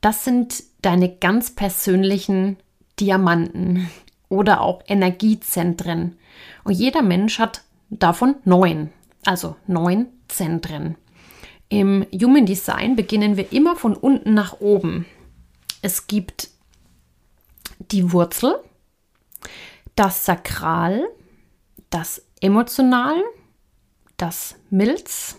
Das 0.00 0.24
sind 0.24 0.62
deine 0.82 1.08
ganz 1.08 1.50
persönlichen 1.54 2.56
Diamanten 3.00 3.90
oder 4.28 4.60
auch 4.60 4.82
Energiezentren. 4.86 6.18
Und 6.64 6.74
jeder 6.74 7.02
Mensch 7.02 7.38
hat 7.38 7.62
davon 7.90 8.36
neun, 8.44 8.90
also 9.24 9.56
neun 9.66 10.06
Zentren. 10.28 10.96
Im 11.68 12.06
Human 12.12 12.46
Design 12.46 12.96
beginnen 12.96 13.36
wir 13.36 13.52
immer 13.52 13.76
von 13.76 13.94
unten 13.94 14.34
nach 14.34 14.60
oben. 14.60 15.06
Es 15.82 16.06
gibt 16.06 16.48
die 17.92 18.12
Wurzel, 18.12 18.58
das 19.98 20.24
Sakral, 20.24 21.08
das 21.90 22.22
Emotional, 22.40 23.20
das 24.16 24.54
Milz, 24.70 25.36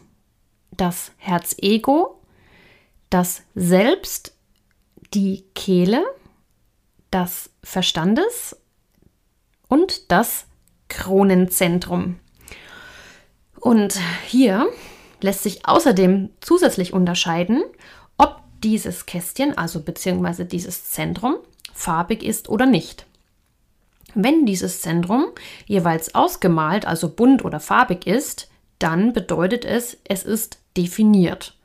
das 0.71 1.13
Herzego, 1.15 2.19
das 3.09 3.43
Selbst, 3.55 4.35
die 5.13 5.45
Kehle, 5.55 6.03
das 7.09 7.51
Verstandes 7.63 8.57
und 9.69 10.11
das 10.11 10.45
Kronenzentrum. 10.89 12.19
Und 13.61 13.97
hier 14.27 14.67
lässt 15.21 15.43
sich 15.43 15.65
außerdem 15.69 16.31
zusätzlich 16.41 16.91
unterscheiden, 16.91 17.63
ob 18.17 18.41
dieses 18.61 19.05
Kästchen, 19.05 19.57
also 19.57 19.81
beziehungsweise 19.81 20.43
dieses 20.43 20.83
Zentrum, 20.89 21.37
farbig 21.73 22.23
ist 22.23 22.49
oder 22.49 22.65
nicht. 22.65 23.05
Wenn 24.15 24.45
dieses 24.45 24.81
Zentrum 24.81 25.27
jeweils 25.65 26.15
ausgemalt, 26.15 26.85
also 26.85 27.09
bunt 27.09 27.45
oder 27.45 27.59
farbig 27.59 28.07
ist, 28.07 28.49
dann 28.79 29.13
bedeutet 29.13 29.65
es, 29.65 29.97
es 30.05 30.23
ist 30.23 30.59
definiert. 30.77 31.55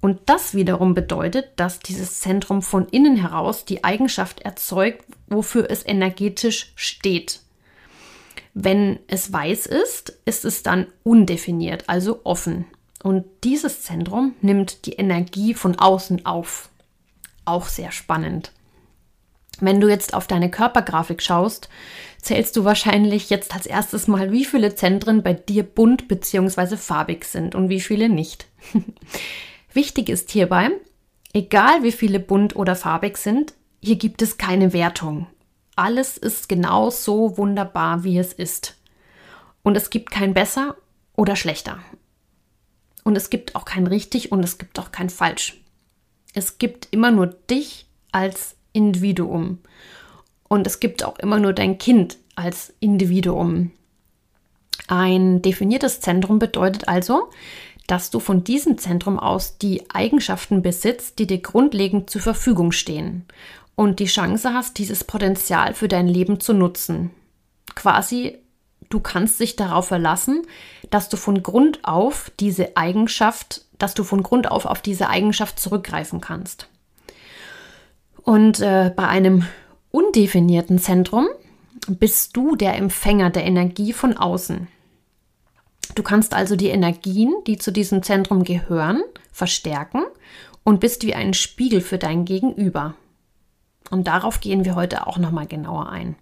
Und 0.00 0.20
das 0.26 0.54
wiederum 0.54 0.94
bedeutet, 0.94 1.50
dass 1.56 1.80
dieses 1.80 2.20
Zentrum 2.20 2.62
von 2.62 2.88
innen 2.88 3.16
heraus 3.16 3.64
die 3.64 3.82
Eigenschaft 3.82 4.40
erzeugt, 4.40 5.04
wofür 5.26 5.70
es 5.70 5.84
energetisch 5.84 6.72
steht. 6.76 7.40
Wenn 8.54 8.98
es 9.08 9.32
weiß 9.32 9.66
ist, 9.66 10.18
ist 10.24 10.44
es 10.44 10.62
dann 10.62 10.86
undefiniert, 11.02 11.84
also 11.88 12.20
offen. 12.24 12.66
Und 13.02 13.24
dieses 13.44 13.82
Zentrum 13.82 14.34
nimmt 14.40 14.86
die 14.86 14.94
Energie 14.94 15.54
von 15.54 15.78
außen 15.78 16.26
auf. 16.26 16.68
Auch 17.44 17.66
sehr 17.66 17.92
spannend. 17.92 18.52
Wenn 19.60 19.80
du 19.80 19.88
jetzt 19.88 20.14
auf 20.14 20.26
deine 20.26 20.50
Körpergrafik 20.50 21.22
schaust, 21.22 21.68
zählst 22.20 22.56
du 22.56 22.64
wahrscheinlich 22.64 23.30
jetzt 23.30 23.54
als 23.54 23.66
erstes 23.66 24.06
mal, 24.06 24.30
wie 24.32 24.44
viele 24.44 24.74
Zentren 24.74 25.22
bei 25.22 25.32
dir 25.32 25.62
bunt 25.62 26.08
bzw. 26.08 26.76
farbig 26.76 27.24
sind 27.24 27.54
und 27.54 27.68
wie 27.68 27.80
viele 27.80 28.08
nicht. 28.08 28.46
Wichtig 29.72 30.08
ist 30.08 30.30
hierbei, 30.30 30.70
egal 31.32 31.82
wie 31.82 31.92
viele 31.92 32.20
bunt 32.20 32.56
oder 32.56 32.76
farbig 32.76 33.16
sind, 33.16 33.54
hier 33.80 33.96
gibt 33.96 34.22
es 34.22 34.38
keine 34.38 34.72
Wertung. 34.72 35.26
Alles 35.76 36.16
ist 36.16 36.48
genau 36.48 36.90
so 36.90 37.36
wunderbar, 37.38 38.02
wie 38.02 38.18
es 38.18 38.32
ist. 38.32 38.76
Und 39.62 39.76
es 39.76 39.90
gibt 39.90 40.10
kein 40.10 40.34
besser 40.34 40.76
oder 41.14 41.36
schlechter. 41.36 41.78
Und 43.04 43.16
es 43.16 43.30
gibt 43.30 43.54
auch 43.54 43.64
kein 43.64 43.86
richtig 43.86 44.32
und 44.32 44.42
es 44.42 44.58
gibt 44.58 44.78
auch 44.78 44.90
kein 44.90 45.10
falsch. 45.10 45.60
Es 46.34 46.58
gibt 46.58 46.88
immer 46.90 47.10
nur 47.10 47.26
dich 47.26 47.86
als 48.12 48.57
Individuum. 48.78 49.58
Und 50.46 50.68
es 50.68 50.78
gibt 50.78 51.04
auch 51.04 51.18
immer 51.18 51.40
nur 51.40 51.52
dein 51.52 51.78
Kind 51.78 52.16
als 52.36 52.72
Individuum. 52.78 53.72
Ein 54.86 55.42
definiertes 55.42 56.00
Zentrum 56.00 56.38
bedeutet 56.38 56.86
also, 56.86 57.28
dass 57.88 58.10
du 58.10 58.20
von 58.20 58.44
diesem 58.44 58.78
Zentrum 58.78 59.18
aus 59.18 59.58
die 59.58 59.90
Eigenschaften 59.90 60.62
besitzt, 60.62 61.18
die 61.18 61.26
dir 61.26 61.40
grundlegend 61.42 62.08
zur 62.08 62.20
Verfügung 62.20 62.70
stehen 62.70 63.24
und 63.74 63.98
die 63.98 64.06
Chance 64.06 64.54
hast, 64.54 64.78
dieses 64.78 65.02
Potenzial 65.02 65.74
für 65.74 65.88
dein 65.88 66.06
Leben 66.06 66.38
zu 66.38 66.52
nutzen. 66.52 67.10
Quasi, 67.74 68.38
du 68.90 69.00
kannst 69.00 69.40
dich 69.40 69.56
darauf 69.56 69.88
verlassen, 69.88 70.46
dass 70.90 71.08
du 71.08 71.16
von 71.16 71.42
Grund 71.42 71.80
auf 71.82 72.30
diese 72.38 72.76
Eigenschaft, 72.76 73.62
dass 73.78 73.94
du 73.94 74.04
von 74.04 74.22
Grund 74.22 74.48
auf 74.48 74.66
auf 74.66 74.82
diese 74.82 75.08
Eigenschaft 75.08 75.58
zurückgreifen 75.58 76.20
kannst. 76.20 76.68
Und 78.28 78.60
äh, 78.60 78.92
bei 78.94 79.08
einem 79.08 79.46
undefinierten 79.90 80.78
Zentrum 80.78 81.28
bist 81.86 82.36
du 82.36 82.56
der 82.56 82.76
Empfänger 82.76 83.30
der 83.30 83.46
Energie 83.46 83.94
von 83.94 84.18
außen. 84.18 84.68
Du 85.94 86.02
kannst 86.02 86.34
also 86.34 86.54
die 86.54 86.68
Energien, 86.68 87.34
die 87.46 87.56
zu 87.56 87.72
diesem 87.72 88.02
Zentrum 88.02 88.44
gehören, 88.44 89.02
verstärken 89.32 90.02
und 90.62 90.78
bist 90.78 91.06
wie 91.06 91.14
ein 91.14 91.32
Spiegel 91.32 91.80
für 91.80 91.96
dein 91.96 92.26
Gegenüber. 92.26 92.96
Und 93.90 94.08
darauf 94.08 94.40
gehen 94.40 94.66
wir 94.66 94.74
heute 94.74 95.06
auch 95.06 95.16
nochmal 95.16 95.46
genauer 95.46 95.88
ein. 95.88 96.14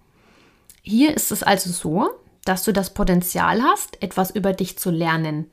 Hier 0.82 1.12
ist 1.12 1.32
es 1.32 1.42
also 1.42 1.70
so, 1.70 2.08
dass 2.44 2.62
du 2.62 2.70
das 2.72 2.94
Potenzial 2.94 3.62
hast, 3.62 4.00
etwas 4.00 4.30
über 4.30 4.52
dich 4.52 4.78
zu 4.78 4.92
lernen. 4.92 5.46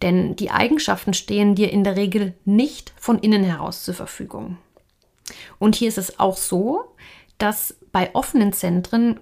Denn 0.00 0.36
die 0.36 0.52
Eigenschaften 0.52 1.12
stehen 1.12 1.56
dir 1.56 1.72
in 1.72 1.82
der 1.82 1.96
Regel 1.96 2.34
nicht 2.44 2.92
von 2.96 3.18
innen 3.18 3.42
heraus 3.42 3.82
zur 3.82 3.94
Verfügung. 3.94 4.58
Und 5.58 5.76
hier 5.76 5.88
ist 5.88 5.98
es 5.98 6.18
auch 6.18 6.36
so, 6.36 6.94
dass 7.38 7.76
bei 7.92 8.14
offenen 8.14 8.52
Zentren 8.52 9.18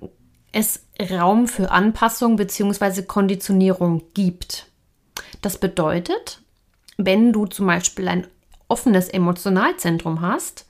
es 0.53 0.87
Raum 1.11 1.49
für 1.49 1.71
Anpassung 1.71 2.37
bzw. 2.37 3.03
Konditionierung 3.03 4.03
gibt. 4.15 4.67
Das 5.43 5.59
bedeutet, 5.59 6.41
wenn 6.97 7.33
du 7.33 7.47
zum 7.47 7.67
Beispiel 7.67 8.09
ein 8.09 8.27
offenes 8.69 9.09
Emotionalzentrum 9.09 10.23
hast, 10.23 10.67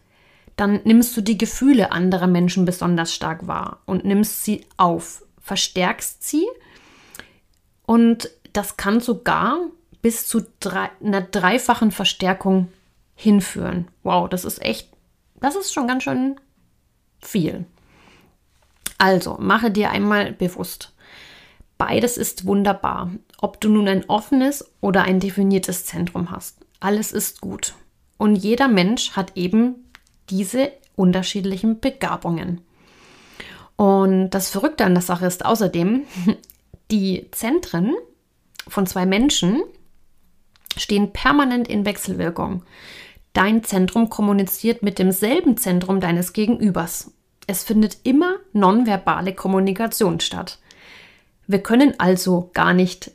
dann 0.56 0.80
nimmst 0.84 1.16
du 1.16 1.20
die 1.20 1.38
Gefühle 1.38 1.92
anderer 1.92 2.26
Menschen 2.26 2.64
besonders 2.64 3.14
stark 3.14 3.46
wahr 3.46 3.80
und 3.86 4.04
nimmst 4.04 4.44
sie 4.44 4.66
auf, 4.76 5.24
verstärkst 5.40 6.26
sie 6.26 6.46
und 7.84 8.30
das 8.52 8.76
kann 8.76 9.00
sogar 9.00 9.58
bis 10.02 10.26
zu 10.26 10.46
drei, 10.60 10.90
einer 11.02 11.20
dreifachen 11.20 11.90
Verstärkung 11.92 12.68
hinführen. 13.14 13.88
Wow, 14.02 14.28
das 14.28 14.44
ist 14.44 14.62
echt 14.62 14.88
das 15.40 15.56
ist 15.56 15.72
schon 15.72 15.86
ganz 15.86 16.02
schön 16.02 16.40
viel. 17.20 17.66
Also, 18.98 19.36
mache 19.38 19.70
dir 19.70 19.90
einmal 19.90 20.32
bewusst, 20.32 20.94
Beides 21.78 22.16
ist 22.16 22.46
wunderbar, 22.46 23.10
ob 23.38 23.60
du 23.60 23.68
nun 23.68 23.86
ein 23.88 24.08
offenes 24.08 24.72
oder 24.80 25.02
ein 25.02 25.20
definiertes 25.20 25.84
Zentrum 25.84 26.30
hast. 26.30 26.58
Alles 26.80 27.12
ist 27.12 27.40
gut. 27.40 27.74
Und 28.16 28.36
jeder 28.36 28.68
Mensch 28.68 29.12
hat 29.12 29.36
eben 29.36 29.90
diese 30.30 30.72
unterschiedlichen 30.94 31.80
Begabungen. 31.80 32.62
Und 33.76 34.30
das 34.30 34.48
Verrückte 34.48 34.86
an 34.86 34.94
der 34.94 35.02
Sache 35.02 35.26
ist 35.26 35.44
außerdem, 35.44 36.04
die 36.90 37.28
Zentren 37.32 37.94
von 38.66 38.86
zwei 38.86 39.04
Menschen 39.04 39.62
stehen 40.78 41.12
permanent 41.12 41.68
in 41.68 41.84
Wechselwirkung. 41.84 42.62
Dein 43.36 43.62
Zentrum 43.64 44.08
kommuniziert 44.08 44.82
mit 44.82 44.98
demselben 44.98 45.58
Zentrum 45.58 46.00
deines 46.00 46.32
Gegenübers. 46.32 47.12
Es 47.46 47.64
findet 47.64 47.98
immer 48.02 48.36
nonverbale 48.54 49.34
Kommunikation 49.34 50.20
statt. 50.20 50.58
Wir 51.46 51.58
können 51.58 52.00
also 52.00 52.50
gar 52.54 52.72
nicht 52.72 53.10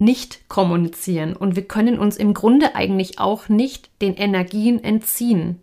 nicht 0.00 0.48
kommunizieren 0.48 1.36
und 1.36 1.54
wir 1.54 1.68
können 1.68 2.00
uns 2.00 2.16
im 2.16 2.34
Grunde 2.34 2.74
eigentlich 2.74 3.20
auch 3.20 3.48
nicht 3.48 3.90
den 4.02 4.16
Energien 4.16 4.82
entziehen. 4.82 5.62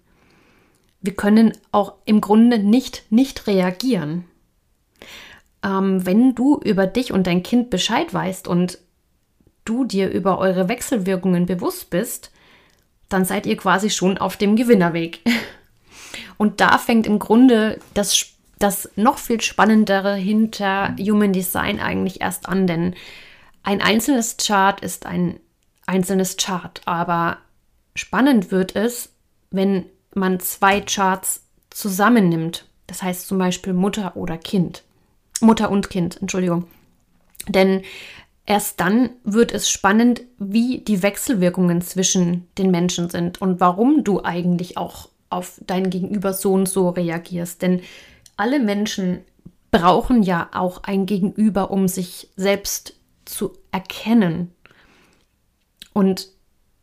Wir 1.01 1.13
können 1.13 1.51
auch 1.73 1.95
im 2.05 2.21
Grunde 2.21 2.59
nicht 2.59 3.03
nicht 3.09 3.45
reagieren. 3.45 4.23
Ähm, 5.65 6.05
wenn 6.05 6.33
du 6.33 6.61
über 6.63 6.87
dich 6.87 7.11
und 7.11 7.27
dein 7.27 7.43
Kind 7.43 7.69
Bescheid 7.69 8.13
weißt 8.13 8.47
und 8.47 8.77
du 9.65 9.83
dir 9.83 10.09
über 10.09 10.37
eure 10.37 10.69
Wechselwirkungen 10.69 11.45
bewusst 11.45 11.89
bist, 11.89 12.31
dann 13.13 13.25
seid 13.25 13.45
ihr 13.45 13.57
quasi 13.57 13.89
schon 13.89 14.17
auf 14.17 14.37
dem 14.37 14.55
Gewinnerweg. 14.55 15.19
Und 16.37 16.59
da 16.59 16.77
fängt 16.77 17.05
im 17.05 17.19
Grunde 17.19 17.79
das, 17.93 18.25
das 18.57 18.89
noch 18.95 19.17
viel 19.17 19.41
Spannendere 19.41 20.15
hinter 20.15 20.95
Human 20.99 21.33
Design 21.33 21.79
eigentlich 21.79 22.21
erst 22.21 22.49
an, 22.49 22.65
denn 22.65 22.95
ein 23.63 23.81
einzelnes 23.81 24.37
Chart 24.37 24.81
ist 24.81 25.05
ein 25.05 25.39
einzelnes 25.85 26.37
Chart, 26.37 26.81
aber 26.85 27.37
spannend 27.95 28.51
wird 28.51 28.75
es, 28.75 29.09
wenn 29.51 29.85
man 30.15 30.39
zwei 30.39 30.81
Charts 30.81 31.43
zusammennimmt. 31.69 32.65
Das 32.87 33.03
heißt 33.03 33.27
zum 33.27 33.37
Beispiel 33.37 33.73
Mutter 33.73 34.15
oder 34.15 34.37
Kind. 34.37 34.83
Mutter 35.41 35.69
und 35.69 35.89
Kind, 35.89 36.21
Entschuldigung. 36.21 36.67
Denn 37.47 37.83
erst 38.51 38.81
dann 38.81 39.11
wird 39.23 39.53
es 39.53 39.69
spannend, 39.69 40.23
wie 40.37 40.79
die 40.79 41.01
Wechselwirkungen 41.01 41.81
zwischen 41.81 42.49
den 42.57 42.69
Menschen 42.69 43.09
sind 43.09 43.41
und 43.41 43.61
warum 43.61 44.03
du 44.03 44.25
eigentlich 44.25 44.75
auch 44.75 45.07
auf 45.29 45.61
dein 45.65 45.89
Gegenüber 45.89 46.33
so 46.33 46.51
und 46.51 46.67
so 46.67 46.89
reagierst. 46.89 47.61
Denn 47.61 47.79
alle 48.35 48.59
Menschen 48.59 49.21
brauchen 49.71 50.21
ja 50.21 50.49
auch 50.51 50.83
ein 50.83 51.05
Gegenüber, 51.05 51.71
um 51.71 51.87
sich 51.87 52.27
selbst 52.35 52.95
zu 53.23 53.53
erkennen. 53.71 54.51
Und 55.93 56.27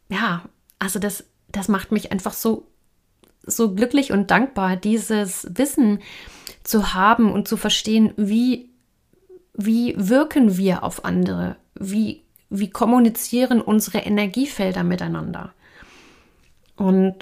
ja, 0.09 0.45
also 0.79 0.99
das, 0.99 1.25
das 1.49 1.69
macht 1.69 1.93
mich 1.93 2.13
einfach 2.13 2.33
so, 2.33 2.67
so 3.43 3.75
glücklich 3.75 4.11
und 4.11 4.31
dankbar, 4.31 4.77
dieses 4.77 5.47
Wissen 5.51 5.99
zu 6.65 6.95
haben 6.95 7.31
und 7.31 7.47
zu 7.47 7.59
verstehen, 7.59 8.15
wie, 8.17 8.71
wie 9.59 9.93
wirken 9.97 10.57
wir 10.57 10.85
auf 10.85 11.05
andere, 11.05 11.57
wie, 11.75 12.23
wie 12.49 12.71
kommunizieren 12.71 13.61
unsere 13.61 13.99
Energiefelder 13.99 14.85
miteinander. 14.85 15.53
Und 16.77 17.17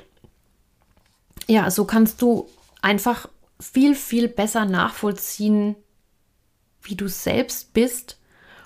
ja, 1.46 1.70
so 1.70 1.86
kannst 1.86 2.20
du 2.20 2.46
einfach 2.82 3.26
viel, 3.58 3.94
viel 3.94 4.28
besser 4.28 4.66
nachvollziehen, 4.66 5.76
wie 6.82 6.94
du 6.94 7.08
selbst 7.08 7.72
bist 7.72 8.20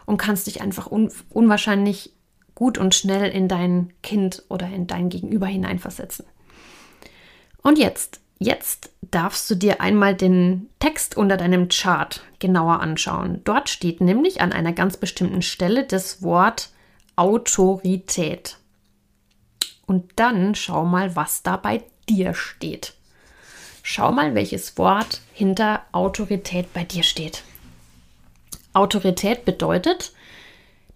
und 0.05 0.17
kannst 0.17 0.49
dich 0.49 0.61
einfach 0.61 0.91
un 0.91 1.13
unwahrscheinlich 1.29 2.13
gut 2.57 2.77
und 2.77 2.97
schnell 2.97 3.31
in 3.31 3.47
dein 3.47 3.93
Kind 4.03 4.43
oder 4.49 4.69
in 4.69 4.89
dein 4.89 5.11
Gegenüber 5.11 5.47
hineinversetzen. 5.47 6.27
Und 7.63 7.79
jetzt, 7.79 8.21
jetzt 8.41 8.91
darfst 9.03 9.49
du 9.51 9.55
dir 9.55 9.81
einmal 9.81 10.17
den 10.17 10.69
Text 10.81 11.17
unter 11.17 11.37
deinem 11.37 11.69
Chart 11.69 12.23
genauer 12.41 12.81
anschauen. 12.81 13.43
Dort 13.45 13.69
steht 13.69 14.01
nämlich 14.01 14.41
an 14.41 14.53
einer 14.53 14.73
ganz 14.73 14.97
bestimmten 14.97 15.43
Stelle 15.43 15.85
das 15.85 16.23
Wort 16.23 16.71
Autorität. 17.15 18.57
Und 19.87 20.13
dann 20.17 20.55
schau 20.55 20.85
mal, 20.85 21.15
was 21.15 21.43
da 21.43 21.57
bei 21.57 21.85
dir 22.09 22.35
steht. 22.35 22.95
Schau 23.83 24.13
mal, 24.13 24.35
welches 24.35 24.79
Wort 24.79 25.21
hinter 25.33 25.83
Autorität 25.93 26.73
bei 26.73 26.85
dir 26.85 27.03
steht. 27.03 27.43
Autorität 28.73 29.45
bedeutet, 29.45 30.13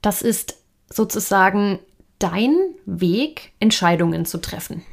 das 0.00 0.22
ist 0.22 0.56
sozusagen 0.88 1.80
dein 2.18 2.56
Weg, 2.86 3.52
Entscheidungen 3.58 4.24
zu 4.26 4.38
treffen. 4.40 4.84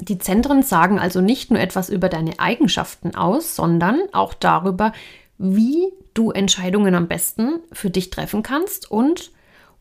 Die 0.00 0.18
Zentren 0.18 0.62
sagen 0.62 0.98
also 0.98 1.20
nicht 1.20 1.50
nur 1.50 1.60
etwas 1.60 1.90
über 1.90 2.08
deine 2.08 2.38
Eigenschaften 2.38 3.14
aus, 3.14 3.54
sondern 3.54 4.00
auch 4.12 4.32
darüber, 4.34 4.92
wie 5.38 5.92
du 6.14 6.30
Entscheidungen 6.30 6.94
am 6.94 7.06
besten 7.06 7.60
für 7.72 7.90
dich 7.90 8.10
treffen 8.10 8.42
kannst 8.42 8.90
und 8.90 9.30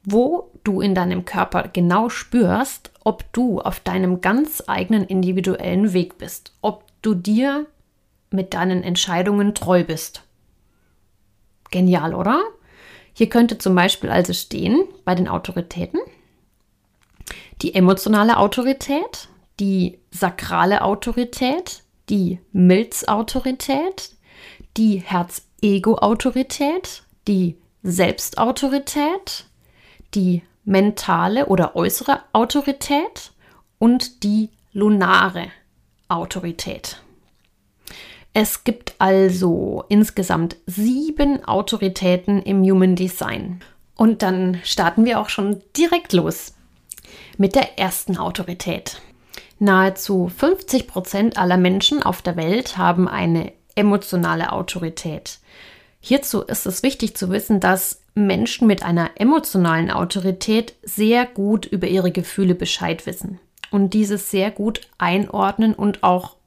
wo 0.04 0.52
du 0.64 0.82
in 0.82 0.96
deinem 0.96 1.26
Körper 1.26 1.70
genau 1.72 2.10
spürst, 2.10 2.92
ob 3.04 3.32
du 3.34 3.60
auf 3.62 3.80
deinem 3.80 4.22
ganz 4.22 4.64
eigenen 4.68 5.06
individuellen 5.06 5.94
Weg 5.94 6.18
bist, 6.18 6.54
ob 6.62 6.84
du 7.02 7.14
dir 7.16 7.66
mit 8.30 8.54
deinen 8.54 8.84
Entscheidungen 8.84 9.56
treu 9.56 9.84
bist. 9.84 10.24
Genial, 11.72 12.14
oder? 12.14 12.42
Hier 13.14 13.30
könnte 13.30 13.58
zum 13.58 13.76
Beispiel 13.76 14.10
also 14.10 14.34
stehen 14.34 14.84
bei 15.06 15.16
den 15.16 15.28
Autoritäten 15.28 16.00
die 17.62 17.76
emotionale 17.76 18.38
Autorität, 18.38 19.29
die 19.60 20.00
sakrale 20.12 20.82
Autorität, 20.82 21.84
die 22.10 22.40
Milzautorität, 22.52 24.12
die 24.78 24.98
Herz-Ego-Autorität, 24.98 27.04
die 27.28 27.58
Selbstautorität, 27.84 29.46
die 30.16 30.42
mentale 30.66 31.48
oder 31.48 31.76
äußere 31.76 32.22
Autorität 32.34 33.32
und 33.78 34.24
die 34.24 34.50
lunare 34.72 35.48
Autorität. 36.08 37.02
Es 38.34 38.64
gibt 38.64 38.94
also 39.00 39.84
insgesamt 39.90 40.58
sieben 40.66 41.44
Autoritäten 41.46 42.42
im 42.44 42.64
Human 42.64 42.96
Design. 42.96 43.62
Und 43.96 44.22
dann 44.22 44.60
starten 44.64 45.06
wir 45.06 45.20
auch 45.20 45.30
schon 45.30 45.62
direkt 45.76 46.14
los 46.14 46.54
mit 47.38 47.56
der 47.56 47.80
ersten 47.80 48.18
Autorität. 48.18 49.02
Nahezu 49.60 50.30
50 50.30 50.88
Prozent 50.88 51.38
aller 51.38 51.58
Menschen 51.58 52.02
auf 52.02 52.22
der 52.22 52.38
Welt 52.38 52.78
haben 52.78 53.08
eine 53.08 53.52
emotionale 53.76 54.52
Autorität. 54.54 55.40
Hierzu 56.00 56.42
ist 56.42 56.66
es 56.66 56.82
wichtig 56.82 57.16
zu 57.16 57.30
wissen, 57.30 57.60
dass 57.60 58.02
Menschen 58.16 58.68
mit 58.68 58.84
einer 58.84 59.12
emotionalen 59.16 59.92
Autorität 59.92 60.74
sehr 60.84 61.26
gut 61.26 61.66
über 61.66 61.88
ihre 61.88 62.12
Gefühle 62.12 62.56
Bescheid 62.56 63.06
wissen 63.06 63.40
und 63.70 63.94
dieses 63.94 64.32
sehr 64.32 64.50
gut 64.50 64.82
einordnen 64.98 65.74
und 65.74 66.04
auch 66.04 66.38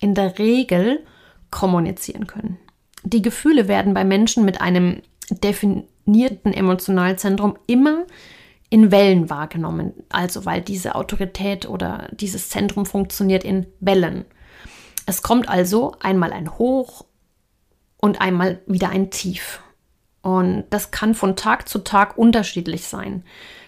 in 0.00 0.14
der 0.14 0.38
Regel 0.38 1.00
kommunizieren 1.50 2.26
können. 2.26 2.58
Die 3.04 3.22
Gefühle 3.22 3.68
werden 3.68 3.94
bei 3.94 4.04
Menschen 4.04 4.44
mit 4.44 4.60
einem 4.60 5.02
definierten 5.30 6.52
Emotionalzentrum 6.52 7.58
immer 7.66 8.04
in 8.74 8.90
Wellen 8.90 9.30
wahrgenommen. 9.30 9.92
Also 10.08 10.46
weil 10.46 10.60
diese 10.60 10.96
Autorität 10.96 11.68
oder 11.68 12.08
dieses 12.10 12.48
Zentrum 12.48 12.86
funktioniert 12.86 13.44
in 13.44 13.66
Wellen. 13.78 14.24
Es 15.06 15.22
kommt 15.22 15.48
also 15.48 15.94
einmal 16.00 16.32
ein 16.32 16.58
Hoch 16.58 17.04
und 17.98 18.20
einmal 18.20 18.60
wieder 18.66 18.88
ein 18.88 19.12
Tief. 19.12 19.60
Und 20.22 20.64
das 20.70 20.90
kann 20.90 21.14
von 21.14 21.36
Tag 21.36 21.68
zu 21.68 21.84
Tag 21.84 22.18
unterschiedlich 22.18 22.82
sein. 22.82 23.22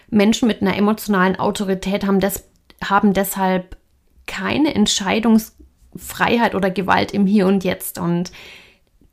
Menschen 0.09 0.45
mit 0.45 0.61
einer 0.61 0.75
emotionalen 0.75 1.37
Autorität 1.37 2.05
haben, 2.05 2.19
des, 2.19 2.43
haben 2.83 3.13
deshalb 3.13 3.77
keine 4.25 4.75
Entscheidungsfreiheit 4.75 6.53
oder 6.53 6.69
Gewalt 6.69 7.13
im 7.13 7.25
Hier 7.25 7.47
und 7.47 7.63
Jetzt. 7.63 7.97
Und 7.97 8.33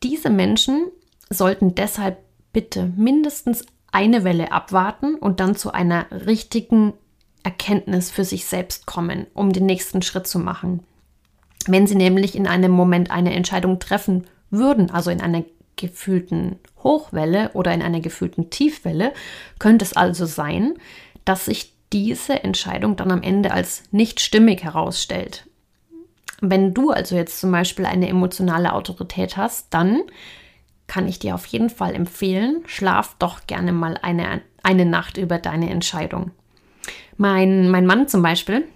diese 0.03 0.29
Menschen 0.29 0.91
sollten 1.31 1.77
deshalb 1.77 2.19
bitte 2.53 2.93
mindestens 2.97 3.65
eine 3.95 4.25
Welle 4.25 4.51
abwarten 4.51 5.15
und 5.15 5.39
dann 5.39 5.55
zu 5.55 5.73
einer 5.73 6.07
richtigen 6.11 6.95
Erkenntnis 7.45 8.11
für 8.11 8.25
sich 8.25 8.45
selbst 8.47 8.87
kommen, 8.87 9.29
um 9.35 9.53
den 9.53 9.67
nächsten 9.67 10.03
Schritt 10.03 10.27
zu 10.27 10.41
machen. 10.41 10.83
Wenn 11.69 11.87
sie 11.87 11.95
nämlich 11.95 12.35
in 12.35 12.49
einem 12.49 12.73
Moment 12.73 13.13
eine 13.13 13.33
Entscheidung 13.35 13.79
treffen 13.79 14.27
würden, 14.51 14.91
also 14.91 15.11
in 15.11 15.21
einer 15.21 15.45
gefühlten 15.77 16.59
Hochwelle 16.83 17.51
oder 17.53 17.73
in 17.73 17.83
einer 17.83 18.01
gefühlten 18.01 18.51
Tiefwelle, 18.51 19.13
könnte 19.61 19.85
es 19.85 19.95
also 19.95 20.27
sein, 20.27 20.75
dass 21.25 21.45
sich 21.45 21.73
diese 21.93 22.43
Entscheidung 22.43 22.97
dann 22.97 23.13
am 23.13 23.23
Ende 23.23 23.53
als 23.53 23.85
nicht 23.93 24.21
stimmig 24.21 24.65
herausstellt. 24.65 25.47
Wenn 26.41 26.75
du 26.75 26.91
also 26.91 27.15
jetzt 27.15 27.41
zum 27.41 27.53
Beispiel 27.53 27.87
eine 27.87 28.09
emotionale 28.09 28.73
Autorität 28.73 29.37
hast, 29.37 29.69
dann 29.71 30.01
kann 30.87 31.09
ich 31.09 31.18
dir 31.18 31.35
auf 31.35 31.47
jeden 31.47 31.70
Fall 31.70 31.94
empfehlen, 31.94 32.62
schlaf 32.66 33.16
doch 33.18 33.47
gerne 33.47 33.73
mal 33.73 33.99
eine, 34.03 34.42
eine 34.62 34.85
Nacht 34.85 35.16
über 35.16 35.38
deine 35.38 35.70
Entscheidung. 35.70 36.31
Mein, 37.16 37.70
mein 37.70 37.87
Mann 37.87 38.09
zum 38.09 38.23
Beispiel 38.23 38.66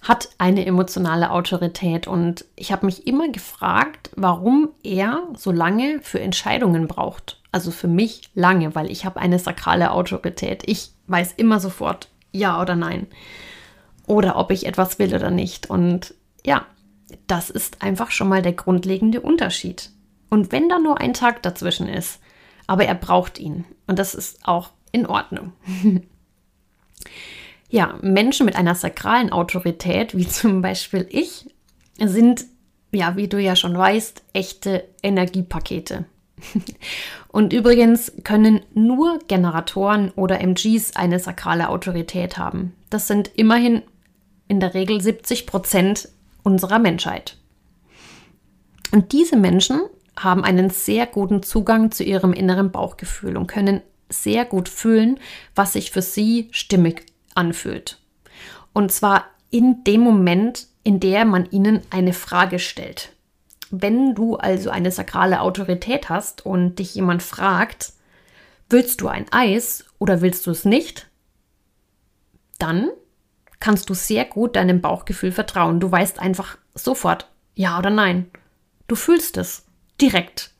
hat 0.00 0.30
eine 0.38 0.66
emotionale 0.66 1.30
Autorität 1.30 2.08
und 2.08 2.44
ich 2.56 2.72
habe 2.72 2.86
mich 2.86 3.06
immer 3.06 3.28
gefragt, 3.28 4.10
warum 4.16 4.70
er 4.82 5.22
so 5.36 5.52
lange 5.52 6.00
für 6.02 6.20
Entscheidungen 6.20 6.88
braucht. 6.88 7.40
Also 7.52 7.70
für 7.70 7.88
mich 7.88 8.30
lange, 8.34 8.74
weil 8.74 8.90
ich 8.90 9.04
habe 9.04 9.20
eine 9.20 9.38
sakrale 9.38 9.92
Autorität. 9.92 10.62
Ich 10.66 10.90
weiß 11.06 11.34
immer 11.36 11.60
sofort 11.60 12.08
ja 12.32 12.60
oder 12.60 12.74
nein. 12.74 13.06
Oder 14.06 14.36
ob 14.36 14.50
ich 14.50 14.66
etwas 14.66 14.98
will 14.98 15.14
oder 15.14 15.30
nicht. 15.30 15.70
Und 15.70 16.14
ja, 16.44 16.66
das 17.28 17.50
ist 17.50 17.82
einfach 17.82 18.10
schon 18.10 18.28
mal 18.28 18.42
der 18.42 18.54
grundlegende 18.54 19.20
Unterschied. 19.20 19.90
Und 20.32 20.50
wenn 20.50 20.70
da 20.70 20.78
nur 20.78 20.98
ein 20.98 21.12
Tag 21.12 21.42
dazwischen 21.42 21.86
ist, 21.88 22.18
aber 22.66 22.86
er 22.86 22.94
braucht 22.94 23.38
ihn. 23.38 23.66
Und 23.86 23.98
das 23.98 24.14
ist 24.14 24.38
auch 24.44 24.70
in 24.90 25.04
Ordnung. 25.04 25.52
ja, 27.68 27.98
Menschen 28.00 28.46
mit 28.46 28.56
einer 28.56 28.74
sakralen 28.74 29.30
Autorität, 29.30 30.16
wie 30.16 30.26
zum 30.40 30.62
Beispiel 30.62 31.06
ich, 31.10 31.50
sind, 31.98 32.46
ja, 32.92 33.14
wie 33.16 33.28
du 33.28 33.38
ja 33.38 33.56
schon 33.56 33.76
weißt, 33.76 34.22
echte 34.32 34.88
Energiepakete. 35.02 36.06
Und 37.28 37.52
übrigens 37.52 38.10
können 38.24 38.62
nur 38.72 39.18
Generatoren 39.28 40.12
oder 40.12 40.40
MGs 40.40 40.96
eine 40.96 41.18
sakrale 41.18 41.68
Autorität 41.68 42.38
haben. 42.38 42.74
Das 42.88 43.06
sind 43.06 43.30
immerhin 43.34 43.82
in 44.48 44.60
der 44.60 44.72
Regel 44.72 44.98
70 44.98 45.46
Prozent 45.46 46.08
unserer 46.42 46.78
Menschheit. 46.78 47.36
Und 48.92 49.12
diese 49.12 49.36
Menschen 49.36 49.82
haben 50.16 50.44
einen 50.44 50.70
sehr 50.70 51.06
guten 51.06 51.42
Zugang 51.42 51.90
zu 51.90 52.04
ihrem 52.04 52.32
inneren 52.32 52.70
Bauchgefühl 52.70 53.36
und 53.36 53.46
können 53.46 53.80
sehr 54.08 54.44
gut 54.44 54.68
fühlen, 54.68 55.18
was 55.54 55.72
sich 55.72 55.90
für 55.90 56.02
sie 56.02 56.48
stimmig 56.52 57.06
anfühlt. 57.34 57.98
Und 58.72 58.92
zwar 58.92 59.24
in 59.50 59.84
dem 59.84 60.00
Moment, 60.00 60.66
in 60.82 61.00
der 61.00 61.24
man 61.24 61.46
ihnen 61.50 61.80
eine 61.90 62.12
Frage 62.12 62.58
stellt. 62.58 63.12
Wenn 63.70 64.14
du 64.14 64.36
also 64.36 64.70
eine 64.70 64.90
sakrale 64.90 65.40
Autorität 65.40 66.08
hast 66.08 66.44
und 66.44 66.78
dich 66.78 66.94
jemand 66.94 67.22
fragt, 67.22 67.92
willst 68.68 69.00
du 69.00 69.08
ein 69.08 69.26
Eis 69.30 69.84
oder 69.98 70.20
willst 70.20 70.46
du 70.46 70.50
es 70.50 70.64
nicht? 70.64 71.08
Dann 72.58 72.90
kannst 73.60 73.88
du 73.88 73.94
sehr 73.94 74.24
gut 74.24 74.56
deinem 74.56 74.80
Bauchgefühl 74.80 75.32
vertrauen. 75.32 75.80
Du 75.80 75.90
weißt 75.90 76.18
einfach 76.18 76.58
sofort 76.74 77.30
ja 77.54 77.78
oder 77.78 77.90
nein. 77.90 78.30
Du 78.88 78.94
fühlst 78.94 79.36
es 79.36 79.64
direkt. 80.00 80.50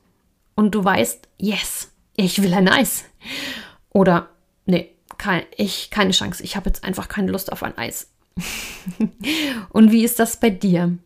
Und 0.54 0.74
du 0.74 0.84
weißt, 0.84 1.28
yes, 1.38 1.92
ich 2.16 2.42
will 2.42 2.54
ein 2.54 2.68
Eis. 2.68 3.04
Oder 3.90 4.28
nee, 4.66 4.94
kein, 5.18 5.42
ich, 5.56 5.90
keine 5.90 6.12
Chance. 6.12 6.42
Ich 6.42 6.56
habe 6.56 6.68
jetzt 6.68 6.84
einfach 6.84 7.08
keine 7.08 7.32
Lust 7.32 7.52
auf 7.52 7.62
ein 7.62 7.76
Eis. 7.76 8.10
und 9.70 9.92
wie 9.92 10.04
ist 10.04 10.18
das 10.18 10.38
bei 10.38 10.50
dir? 10.50 10.96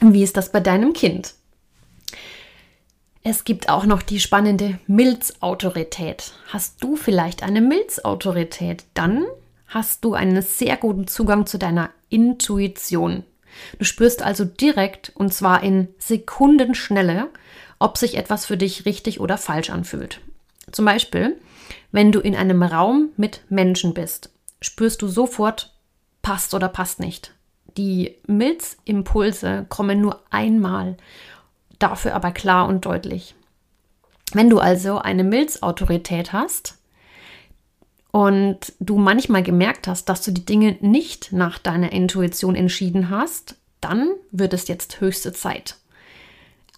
Wie 0.00 0.22
ist 0.22 0.36
das 0.36 0.52
bei 0.52 0.60
deinem 0.60 0.92
Kind? 0.92 1.34
Es 3.22 3.42
gibt 3.42 3.68
auch 3.68 3.86
noch 3.86 4.02
die 4.02 4.20
spannende 4.20 4.78
Milzautorität. 4.86 6.32
Hast 6.48 6.82
du 6.82 6.94
vielleicht 6.94 7.42
eine 7.42 7.60
Milzautorität? 7.60 8.84
Dann 8.94 9.24
hast 9.66 10.04
du 10.04 10.14
einen 10.14 10.42
sehr 10.42 10.76
guten 10.76 11.08
Zugang 11.08 11.44
zu 11.44 11.58
deiner 11.58 11.90
Intuition. 12.08 13.24
Du 13.78 13.84
spürst 13.84 14.22
also 14.22 14.44
direkt 14.44 15.12
und 15.14 15.32
zwar 15.32 15.62
in 15.62 15.88
Sekundenschnelle, 15.98 17.28
ob 17.78 17.98
sich 17.98 18.16
etwas 18.16 18.46
für 18.46 18.56
dich 18.56 18.86
richtig 18.86 19.20
oder 19.20 19.38
falsch 19.38 19.70
anfühlt. 19.70 20.20
Zum 20.72 20.84
Beispiel, 20.84 21.36
wenn 21.92 22.12
du 22.12 22.20
in 22.20 22.34
einem 22.34 22.62
Raum 22.62 23.10
mit 23.16 23.42
Menschen 23.48 23.94
bist, 23.94 24.30
spürst 24.60 25.02
du 25.02 25.08
sofort, 25.08 25.74
passt 26.22 26.54
oder 26.54 26.68
passt 26.68 27.00
nicht. 27.00 27.32
Die 27.76 28.16
Milzimpulse 28.26 29.66
kommen 29.68 30.00
nur 30.00 30.22
einmal, 30.30 30.96
dafür 31.78 32.14
aber 32.14 32.32
klar 32.32 32.68
und 32.68 32.86
deutlich. 32.86 33.34
Wenn 34.32 34.50
du 34.50 34.58
also 34.58 34.98
eine 34.98 35.24
Milzautorität 35.24 36.32
hast 36.32 36.78
und 38.16 38.72
du 38.80 38.96
manchmal 38.96 39.42
gemerkt 39.42 39.86
hast, 39.86 40.06
dass 40.06 40.22
du 40.22 40.30
die 40.30 40.46
Dinge 40.46 40.78
nicht 40.80 41.32
nach 41.32 41.58
deiner 41.58 41.92
Intuition 41.92 42.54
entschieden 42.54 43.10
hast, 43.10 43.56
dann 43.82 44.08
wird 44.30 44.54
es 44.54 44.68
jetzt 44.68 45.02
höchste 45.02 45.34
Zeit. 45.34 45.76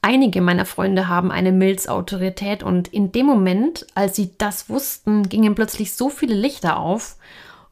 Einige 0.02 0.40
meiner 0.40 0.64
Freunde 0.64 1.06
haben 1.06 1.30
eine 1.30 1.52
Milzautorität 1.52 2.64
und 2.64 2.88
in 2.88 3.12
dem 3.12 3.26
Moment, 3.26 3.86
als 3.94 4.16
sie 4.16 4.32
das 4.36 4.68
wussten, 4.68 5.28
gingen 5.28 5.54
plötzlich 5.54 5.92
so 5.92 6.10
viele 6.10 6.34
Lichter 6.34 6.76
auf 6.76 7.14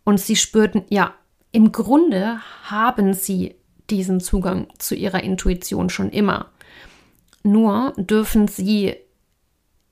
und 0.05 0.21
sie 0.21 0.37
spürten, 0.37 0.85
ja, 0.89 1.15
im 1.51 1.73
Grunde 1.73 2.39
haben 2.63 3.15
sie 3.15 3.57
diesen 3.91 4.21
Zugang 4.21 4.69
zu 4.79 4.95
ihrer 4.95 5.25
Intuition 5.25 5.91
schon 5.91 6.11
immer. 6.11 6.53
Nur 7.43 7.95
dürfen 7.97 8.47
sie 8.47 8.95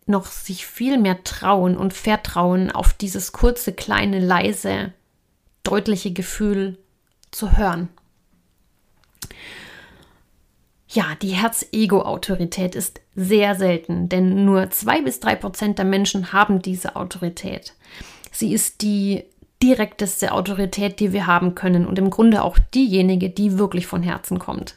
noch 0.06 0.26
sich 0.26 0.66
viel 0.66 0.98
mehr 0.98 1.24
trauen 1.24 1.76
und 1.76 1.92
vertrauen 1.94 2.70
auf 2.70 2.92
dieses 2.92 3.32
kurze, 3.32 3.72
kleine, 3.72 4.18
leise, 4.18 4.92
deutliche 5.62 6.12
Gefühl 6.12 6.78
zu 7.30 7.56
hören. 7.56 7.88
Ja, 10.88 11.16
die 11.20 11.30
Herz-Ego-Autorität 11.30 12.74
ist 12.74 13.00
sehr 13.16 13.56
selten, 13.56 14.08
denn 14.08 14.44
nur 14.44 14.70
zwei 14.70 15.00
bis 15.00 15.18
drei 15.18 15.34
Prozent 15.34 15.78
der 15.78 15.84
Menschen 15.84 16.32
haben 16.32 16.62
diese 16.62 16.94
Autorität. 16.94 17.74
Sie 18.30 18.52
ist 18.52 18.82
die 18.82 19.24
direkteste 19.62 20.32
Autorität, 20.32 21.00
die 21.00 21.12
wir 21.12 21.26
haben 21.26 21.54
können 21.54 21.86
und 21.86 21.98
im 21.98 22.10
Grunde 22.10 22.42
auch 22.42 22.58
diejenige, 22.74 23.30
die 23.30 23.58
wirklich 23.58 23.86
von 23.86 24.02
Herzen 24.02 24.38
kommt. 24.38 24.76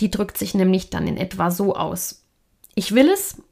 Die 0.00 0.10
drückt 0.10 0.38
sich 0.38 0.54
nämlich 0.54 0.90
dann 0.90 1.06
in 1.06 1.16
etwa 1.16 1.50
so 1.50 1.74
aus. 1.74 2.24
Ich 2.74 2.94
will 2.94 3.08
es, 3.10 3.42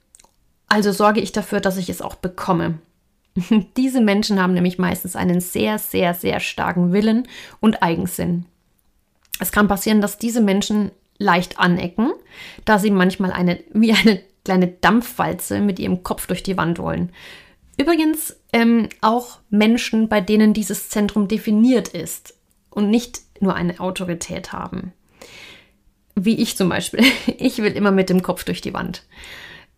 also 0.70 0.92
sorge 0.92 1.20
ich 1.20 1.32
dafür, 1.32 1.60
dass 1.60 1.76
ich 1.76 1.90
es 1.90 2.00
auch 2.00 2.14
bekomme. 2.14 2.78
Diese 3.76 4.00
Menschen 4.00 4.40
haben 4.40 4.54
nämlich 4.54 4.78
meistens 4.78 5.16
einen 5.16 5.40
sehr, 5.40 5.78
sehr, 5.78 6.14
sehr 6.14 6.40
starken 6.40 6.92
Willen 6.92 7.28
und 7.60 7.82
Eigensinn. 7.82 8.46
Es 9.40 9.52
kann 9.52 9.68
passieren, 9.68 10.00
dass 10.00 10.18
diese 10.18 10.40
Menschen 10.40 10.90
leicht 11.18 11.58
anecken, 11.58 12.12
da 12.64 12.78
sie 12.78 12.90
manchmal 12.90 13.32
eine, 13.32 13.58
wie 13.72 13.92
eine 13.92 14.22
kleine 14.44 14.68
Dampfwalze 14.68 15.60
mit 15.60 15.78
ihrem 15.78 16.02
Kopf 16.02 16.26
durch 16.26 16.42
die 16.42 16.56
Wand 16.56 16.78
wollen. 16.78 17.12
Übrigens 17.76 18.36
ähm, 18.52 18.88
auch 19.00 19.38
Menschen, 19.48 20.08
bei 20.08 20.20
denen 20.20 20.52
dieses 20.54 20.88
Zentrum 20.88 21.28
definiert 21.28 21.88
ist 21.88 22.34
und 22.70 22.90
nicht 22.90 23.20
nur 23.40 23.54
eine 23.54 23.80
Autorität 23.80 24.52
haben. 24.52 24.92
Wie 26.14 26.40
ich 26.40 26.56
zum 26.56 26.68
Beispiel. 26.68 27.04
Ich 27.38 27.58
will 27.58 27.72
immer 27.72 27.90
mit 27.90 28.10
dem 28.10 28.22
Kopf 28.22 28.44
durch 28.44 28.60
die 28.60 28.74
Wand. 28.74 29.04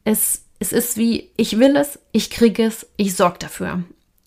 Es, 0.04 0.44
es 0.62 0.72
ist 0.72 0.96
wie, 0.96 1.28
ich 1.36 1.58
will 1.58 1.74
es, 1.74 1.98
ich 2.12 2.30
kriege 2.30 2.64
es, 2.64 2.86
ich 2.96 3.16
sorge 3.16 3.40
dafür. 3.40 3.82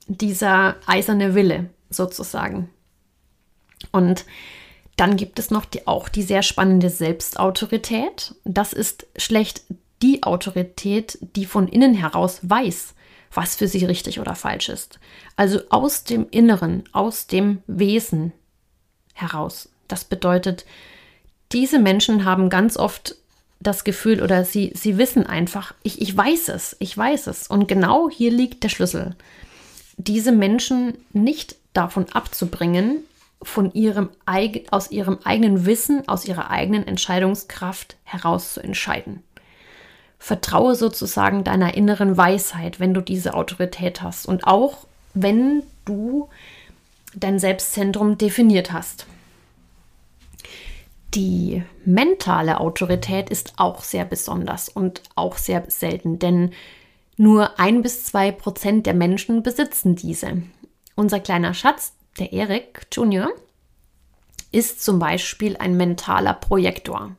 Dieser 0.08 0.76
eiserne 0.86 1.34
Wille 1.34 1.70
sozusagen. 1.90 2.70
Und 3.94 4.26
dann 4.98 5.16
gibt 5.16 5.40
es 5.40 5.50
noch 5.50 5.64
die, 5.64 5.88
auch 5.88 6.10
die 6.10 6.24
sehr 6.24 6.44
spannende 6.44 6.90
Selbstautorität. 6.90 8.36
Das 8.44 8.74
ist 8.74 9.08
schlecht 9.16 9.64
die 10.02 10.24
Autorität, 10.24 11.18
die 11.22 11.46
von 11.46 11.70
innen 11.70 11.94
heraus 11.94 12.40
weiß, 12.42 12.96
was 13.32 13.56
für 13.56 13.70
sie 13.70 13.86
richtig 13.86 14.20
oder 14.20 14.36
falsch 14.36 14.68
ist. 14.68 15.00
Also 15.38 15.62
aus 15.70 16.04
dem 16.04 16.28
Inneren, 16.32 16.84
aus 16.92 17.28
dem 17.28 17.64
Wesen 17.66 18.34
heraus. 19.14 19.70
Das 19.88 20.04
bedeutet, 20.04 20.66
diese 21.54 21.80
Menschen 21.80 22.26
haben 22.26 22.50
ganz 22.50 22.76
oft 22.76 23.16
das 23.68 23.84
Gefühl 23.84 24.22
oder 24.22 24.46
sie, 24.46 24.72
sie 24.76 24.98
wissen 24.98 25.26
einfach, 25.26 25.74
ich, 25.84 26.02
ich 26.02 26.16
weiß 26.16 26.50
es, 26.50 26.76
ich 26.80 26.98
weiß 26.98 27.28
es. 27.28 27.48
Und 27.48 27.68
genau 27.68 28.10
hier 28.10 28.32
liegt 28.32 28.64
der 28.64 28.70
Schlüssel. 28.70 29.16
Diese 29.98 30.32
Menschen 30.32 30.98
nicht 31.14 31.56
davon 31.74 32.06
abzubringen, 32.12 33.04
von 33.42 33.72
ihrem, 33.74 34.10
aus 34.72 34.92
ihrem 34.92 35.20
eigenen 35.24 35.66
Wissen, 35.66 36.08
aus 36.08 36.26
ihrer 36.26 36.50
eigenen 36.50 36.88
Entscheidungskraft 36.88 37.96
heraus 38.04 38.54
zu 38.54 38.62
entscheiden. 38.62 39.24
Vertraue 40.18 40.76
sozusagen 40.76 41.44
deiner 41.44 41.76
inneren 41.76 42.18
Weisheit, 42.18 42.80
wenn 42.80 42.94
du 42.94 43.02
diese 43.02 43.36
Autorität 43.36 44.02
hast 44.02 44.26
und 44.26 44.48
auch 44.48 44.88
wenn 45.14 45.64
du 45.86 46.30
dein 47.14 47.40
Selbstzentrum 47.40 48.18
definiert 48.18 48.72
hast. 48.72 49.06
Die 51.16 51.64
mentale 51.86 52.60
Autorität 52.60 53.30
ist 53.30 53.54
auch 53.58 53.84
sehr 53.84 54.06
besonders 54.06 54.70
und 54.70 55.02
auch 55.16 55.38
sehr 55.38 55.64
selten, 55.70 56.20
denn 56.20 56.52
nur 57.18 57.60
ein 57.60 57.82
bis 57.82 58.04
zwei 58.04 58.32
Prozent 58.32 58.86
der 58.86 58.94
Menschen 58.94 59.42
besitzen 59.42 59.96
diese. 59.96 60.44
Unser 60.96 61.22
kleiner 61.22 61.54
Schatz, 61.54 61.94
der 62.20 62.34
Erik 62.34 62.88
Junior, 62.92 63.30
ist 64.52 64.84
zum 64.84 65.00
Beispiel 65.00 65.56
ein 65.58 65.78
mentaler 65.78 66.34
Projektor 66.34 67.16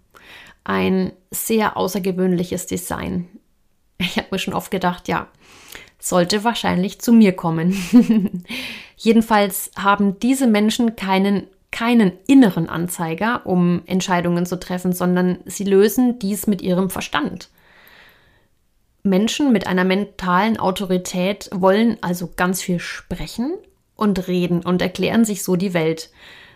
ein 0.66 1.12
sehr 1.30 1.76
außergewöhnliches 1.76 2.66
Design. 2.66 3.28
Ich 3.98 4.18
habe 4.18 4.28
mir 4.32 4.38
schon 4.38 4.54
oft 4.54 4.70
gedacht, 4.70 5.06
ja, 5.06 5.28
sollte 5.98 6.42
wahrscheinlich 6.42 7.00
zu 7.00 7.12
mir 7.12 7.32
kommen. 7.34 8.42
Jedenfalls 8.96 9.70
haben 9.76 10.18
diese 10.18 10.48
Menschen 10.48 10.96
keinen, 10.96 11.46
keinen 11.76 12.12
inneren 12.26 12.70
Anzeiger, 12.70 13.44
um 13.44 13.82
Entscheidungen 13.84 14.46
zu 14.46 14.58
treffen, 14.58 14.94
sondern 14.94 15.40
sie 15.44 15.64
lösen 15.64 16.18
dies 16.18 16.46
mit 16.46 16.62
ihrem 16.62 16.88
Verstand. 16.88 17.50
Menschen 19.02 19.52
mit 19.52 19.66
einer 19.66 19.84
mentalen 19.84 20.58
Autorität 20.58 21.50
wollen 21.52 21.98
also 22.00 22.30
ganz 22.34 22.62
viel 22.62 22.78
sprechen 22.78 23.58
und 23.94 24.26
reden 24.26 24.62
und 24.62 24.80
erklären 24.80 25.26
sich 25.26 25.44
so 25.44 25.54
die 25.54 25.74
Welt. 25.74 26.08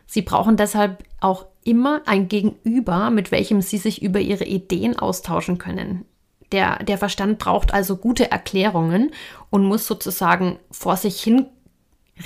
Sie 0.07 0.23
brauchen 0.23 0.57
deshalb 0.57 1.05
auch 1.21 1.45
immer 1.65 2.01
ein 2.07 2.29
Gegenüber, 2.29 3.11
mit 3.11 3.31
welchem 3.31 3.61
sie 3.61 3.77
sich 3.77 4.01
über 4.01 4.21
ihre 4.21 4.45
Ideen 4.45 4.99
austauschen 4.99 5.59
können. 5.59 6.07
Der, 6.51 6.83
der 6.83 6.97
Verstand 6.97 7.39
braucht 7.39 7.75
also 7.75 7.99
gute 7.99 8.31
Erklärungen 8.31 9.11
und 9.51 9.65
muss 9.65 9.87
sozusagen 9.87 10.59
vor 10.71 10.97
sich 10.97 11.21
hin 11.21 11.45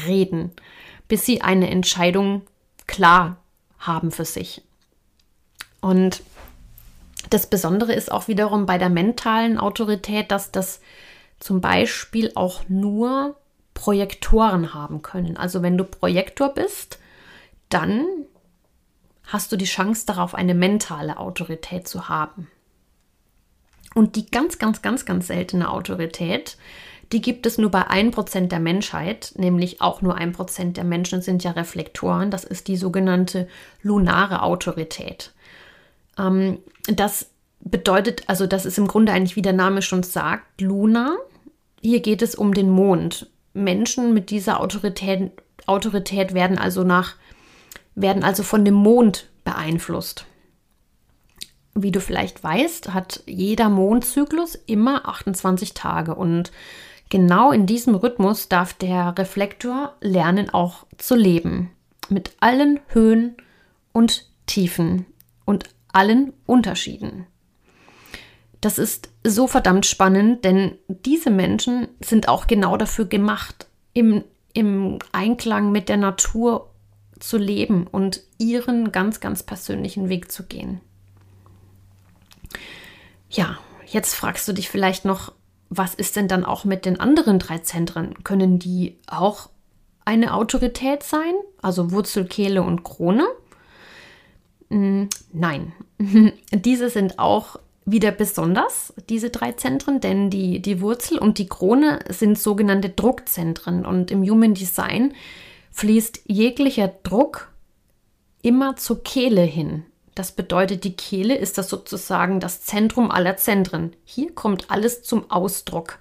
reden, 0.07 0.53
bis 1.09 1.27
sie 1.27 1.43
eine 1.43 1.69
Entscheidung 1.71 2.43
klar 2.87 3.37
haben 3.79 4.11
für 4.11 4.25
sich. 4.25 4.63
Und 5.81 6.23
das 7.31 7.47
Besondere 7.47 7.93
ist 7.93 8.11
auch 8.11 8.29
wiederum 8.29 8.67
bei 8.67 8.79
der 8.79 8.91
mentalen 8.91 9.59
Autorität, 9.59 10.31
dass 10.31 10.51
das 10.51 10.81
zum 11.41 11.61
Beispiel 11.61 12.33
auch 12.35 12.69
nur 12.69 13.37
Projektoren 13.75 14.73
haben 14.73 15.03
können. 15.03 15.37
Also 15.37 15.63
wenn 15.63 15.77
du 15.77 15.85
Projektor 15.85 16.55
bist, 16.55 16.99
dann 17.69 18.07
hast 19.25 19.51
du 19.53 19.57
die 19.57 19.65
Chance 19.65 20.07
darauf, 20.07 20.35
eine 20.35 20.55
mentale 20.55 21.19
Autorität 21.19 21.89
zu 21.89 22.09
haben. 22.09 22.49
Und 23.95 24.17
die 24.17 24.27
ganz, 24.27 24.59
ganz, 24.59 24.83
ganz, 24.83 25.05
ganz 25.05 25.27
seltene 25.27 25.71
Autorität, 25.71 26.57
die 27.13 27.21
gibt 27.21 27.47
es 27.47 27.59
nur 27.59 27.71
bei 27.71 27.89
1% 27.89 28.49
der 28.49 28.61
Menschheit, 28.61 29.33
nämlich 29.37 29.81
auch 29.81 30.03
nur 30.03 30.17
1% 30.17 30.73
der 30.73 30.85
Menschen 30.85 31.23
sind 31.23 31.45
ja 31.45 31.53
Reflektoren. 31.53 32.31
Das 32.31 32.45
ist 32.45 32.69
die 32.69 32.77
sogenannte 32.77 33.49
lunare 33.83 34.43
Autorität. 34.43 35.33
Ähm, 36.19 36.59
das 36.87 37.31
bedeutet, 37.61 38.23
also 38.27 38.47
das 38.47 38.67
ist 38.67 38.79
im 38.79 38.87
Grunde 38.87 39.13
eigentlich, 39.13 39.37
wie 39.37 39.43
der 39.43 39.53
Name 39.53 39.83
schon 39.83 40.03
sagt, 40.03 40.61
Luna. 40.61 41.17
Hier 41.81 42.01
geht 42.01 42.23
es 42.23 42.35
um 42.35 42.55
den 42.55 42.71
Mond. 42.71 43.31
Menschen 43.53 44.15
mit 44.15 44.31
dieser 44.31 44.61
Autorität, 44.61 45.33
Autorität 45.67 46.35
werden 46.35 46.59
also 46.59 46.85
nach, 46.85 47.17
werden 47.95 48.25
also 48.25 48.43
von 48.43 48.65
dem 48.65 48.75
Mond 48.75 49.29
beeinflusst. 49.45 50.27
Wie 51.75 51.91
du 51.91 52.01
vielleicht 52.01 52.43
weißt, 52.43 52.95
hat 52.95 53.23
jeder 53.27 53.69
Mondzyklus 53.69 54.55
immer 54.55 55.09
28 55.09 55.75
Tage 55.75 56.15
und 56.15 56.53
genau 57.15 57.53
in 57.53 57.65
diesem 57.65 57.95
Rhythmus 57.95 58.49
darf 58.49 58.75
der 58.75 59.17
Reflektor 59.17 59.95
lernen 60.01 60.51
auch 60.51 60.85
zu 60.99 61.15
leben. 61.15 61.71
Mit 62.09 62.33
allen 62.41 62.81
Höhen 62.89 63.37
und 63.93 64.29
Tiefen 64.47 65.07
und 65.45 65.69
allen 65.93 66.33
Unterschieden. 66.45 67.29
Das 68.61 68.81
ist 68.81 69.11
so 69.23 69.47
verdammt 69.47 69.87
spannend, 69.87 70.45
denn 70.45 70.77
diese 70.89 71.31
Menschen 71.31 71.87
sind 72.01 72.29
auch 72.29 72.49
genau 72.49 72.77
dafür 72.77 73.05
gemacht, 73.05 73.69
im, 73.93 74.25
im 74.53 74.99
Einklang 75.13 75.71
mit 75.71 75.89
der 75.89 75.99
Natur 75.99 76.75
zu 77.21 77.39
leben 77.39 77.87
und 77.87 78.23
ihren 78.39 78.91
ganz, 78.91 79.21
ganz 79.21 79.45
persönlichen 79.45 80.09
Weg 80.09 80.33
zu 80.33 80.47
gehen. 80.47 80.81
Ja, 83.31 83.61
jetzt 83.87 84.15
fragst 84.15 84.49
du 84.49 84.53
dich 84.53 84.69
vielleicht 84.69 85.05
noch, 85.05 85.33
was 85.77 85.95
ist 85.95 86.17
denn 86.17 86.29
dann 86.29 86.45
auch 86.45 86.65
mit 86.65 86.85
den 86.85 87.01
anderen 87.01 87.39
drei 87.39 87.59
Zentren? 87.59 88.23
Können 88.25 88.59
die 88.59 88.99
auch 89.07 89.51
eine 90.05 90.35
Autorität 90.35 91.03
sein? 91.03 91.35
Also 91.63 91.91
Wurzel, 91.91 92.27
Kehle 92.27 92.63
und 92.63 92.85
Krone? 92.85 93.27
Hm, 94.71 95.09
nein, 95.33 95.73
diese 96.53 96.91
sind 96.91 97.19
auch 97.19 97.57
wieder 97.87 98.13
besonders, 98.13 98.95
diese 99.09 99.31
drei 99.31 99.53
Zentren, 99.53 100.01
denn 100.01 100.31
die, 100.31 100.61
die 100.61 100.81
Wurzel 100.81 101.19
und 101.19 101.39
die 101.39 101.49
Krone 101.49 101.99
sind 102.09 102.39
sogenannte 102.39 102.89
Druckzentren 102.89 103.85
und 103.85 104.11
im 104.11 104.23
Human 104.23 104.55
Design 104.55 105.13
fließt 105.71 106.23
jeglicher 106.27 106.89
Druck 107.03 107.51
immer 108.43 108.77
zur 108.77 109.03
Kehle 109.03 109.43
hin. 109.43 109.85
Das 110.15 110.33
bedeutet, 110.33 110.85
die 110.85 110.97
Kehle 110.97 111.37
ist 111.37 111.59
das 111.59 111.69
sozusagen 111.69 112.39
das 112.41 112.63
Zentrum 112.63 113.11
aller 113.11 113.37
Zentren. 113.37 113.95
Hier 114.05 114.33
kommt 114.33 114.71
alles 114.71 115.03
zum 115.03 115.31
Ausdruck. 115.31 115.99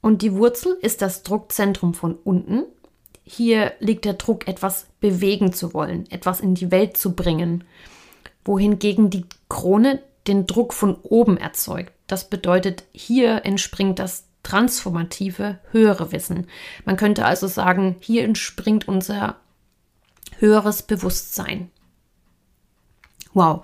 Und 0.00 0.22
die 0.22 0.34
Wurzel 0.34 0.76
ist 0.80 1.02
das 1.02 1.24
Druckzentrum 1.24 1.92
von 1.94 2.14
unten. 2.14 2.64
Hier 3.24 3.72
liegt 3.80 4.04
der 4.04 4.14
Druck, 4.14 4.46
etwas 4.46 4.86
bewegen 5.00 5.52
zu 5.52 5.74
wollen, 5.74 6.08
etwas 6.10 6.40
in 6.40 6.54
die 6.54 6.70
Welt 6.70 6.96
zu 6.96 7.16
bringen. 7.16 7.64
Wohingegen 8.44 9.10
die 9.10 9.24
Krone 9.48 10.00
den 10.28 10.46
Druck 10.46 10.72
von 10.72 10.96
oben 11.02 11.36
erzeugt. 11.36 11.92
Das 12.06 12.30
bedeutet, 12.30 12.84
hier 12.92 13.44
entspringt 13.44 13.98
das 13.98 14.24
transformative, 14.44 15.58
höhere 15.72 16.12
Wissen. 16.12 16.46
Man 16.84 16.96
könnte 16.96 17.24
also 17.24 17.48
sagen, 17.48 17.96
hier 17.98 18.22
entspringt 18.22 18.86
unser 18.86 19.36
höheres 20.38 20.82
Bewusstsein. 20.82 21.70
Wow, 23.36 23.60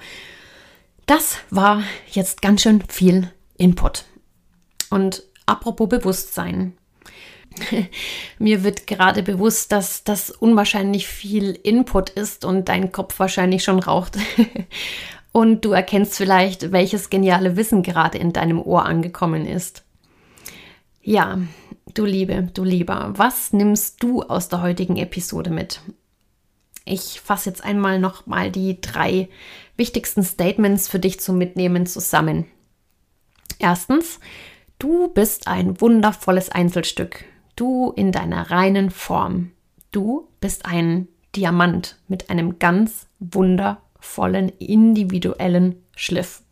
das 1.07 1.39
war 1.49 1.83
jetzt 2.11 2.43
ganz 2.43 2.61
schön 2.61 2.83
viel 2.91 3.33
Input. 3.57 4.05
Und 4.91 5.23
apropos 5.47 5.89
Bewusstsein. 5.89 6.75
Mir 8.39 8.65
wird 8.65 8.87
gerade 8.87 9.23
bewusst, 9.23 9.73
dass 9.73 10.05
das 10.05 10.31
unwahrscheinlich 10.31 11.09
viel 11.09 11.53
Input 11.53 12.11
ist 12.11 12.45
und 12.45 12.69
dein 12.69 12.93
Kopf 12.93 13.19
wahrscheinlich 13.19 13.65
schon 13.65 13.79
raucht. 13.79 14.19
und 15.33 15.65
du 15.65 15.73
erkennst 15.73 16.19
vielleicht, 16.19 16.71
welches 16.71 17.09
geniale 17.09 17.57
Wissen 17.57 17.83
gerade 17.83 18.19
in 18.19 18.35
deinem 18.35 18.61
Ohr 18.61 18.85
angekommen 18.85 19.47
ist. 19.47 19.85
Ja, 21.01 21.39
du 21.95 22.05
Liebe, 22.05 22.51
du 22.53 22.63
Lieber, 22.63 23.15
was 23.17 23.55
nimmst 23.55 24.03
du 24.03 24.21
aus 24.21 24.51
der 24.51 24.61
heutigen 24.61 24.99
Episode 24.99 25.49
mit? 25.49 25.81
Ich 26.85 27.21
fasse 27.21 27.51
jetzt 27.51 27.65
einmal 27.65 27.99
noch 27.99 28.27
mal 28.27 28.51
die 28.51 28.81
drei 28.81 29.29
wichtigsten 29.77 30.23
Statements 30.23 30.89
für 30.89 30.99
dich 30.99 31.21
zum 31.21 31.39
Mitnehmen 31.39 31.87
zusammen. 31.87 32.47
Erstens, 33.59 34.19
du 34.79 35.09
bist 35.09 35.47
ein 35.47 35.81
wundervolles 35.81 36.51
Einzelstück. 36.51 37.25
Du 37.55 37.93
in 37.95 38.11
deiner 38.13 38.51
reinen 38.51 38.91
Form. 38.91 39.53
Du 39.93 40.29
bist 40.41 40.67
ein 40.67 41.09
Diamant 41.37 41.99
mit 42.09 42.29
einem 42.31 42.59
ganz 42.59 43.07
wundervollen 43.21 44.49
individuellen 44.59 45.83
Schliff. 45.95 46.43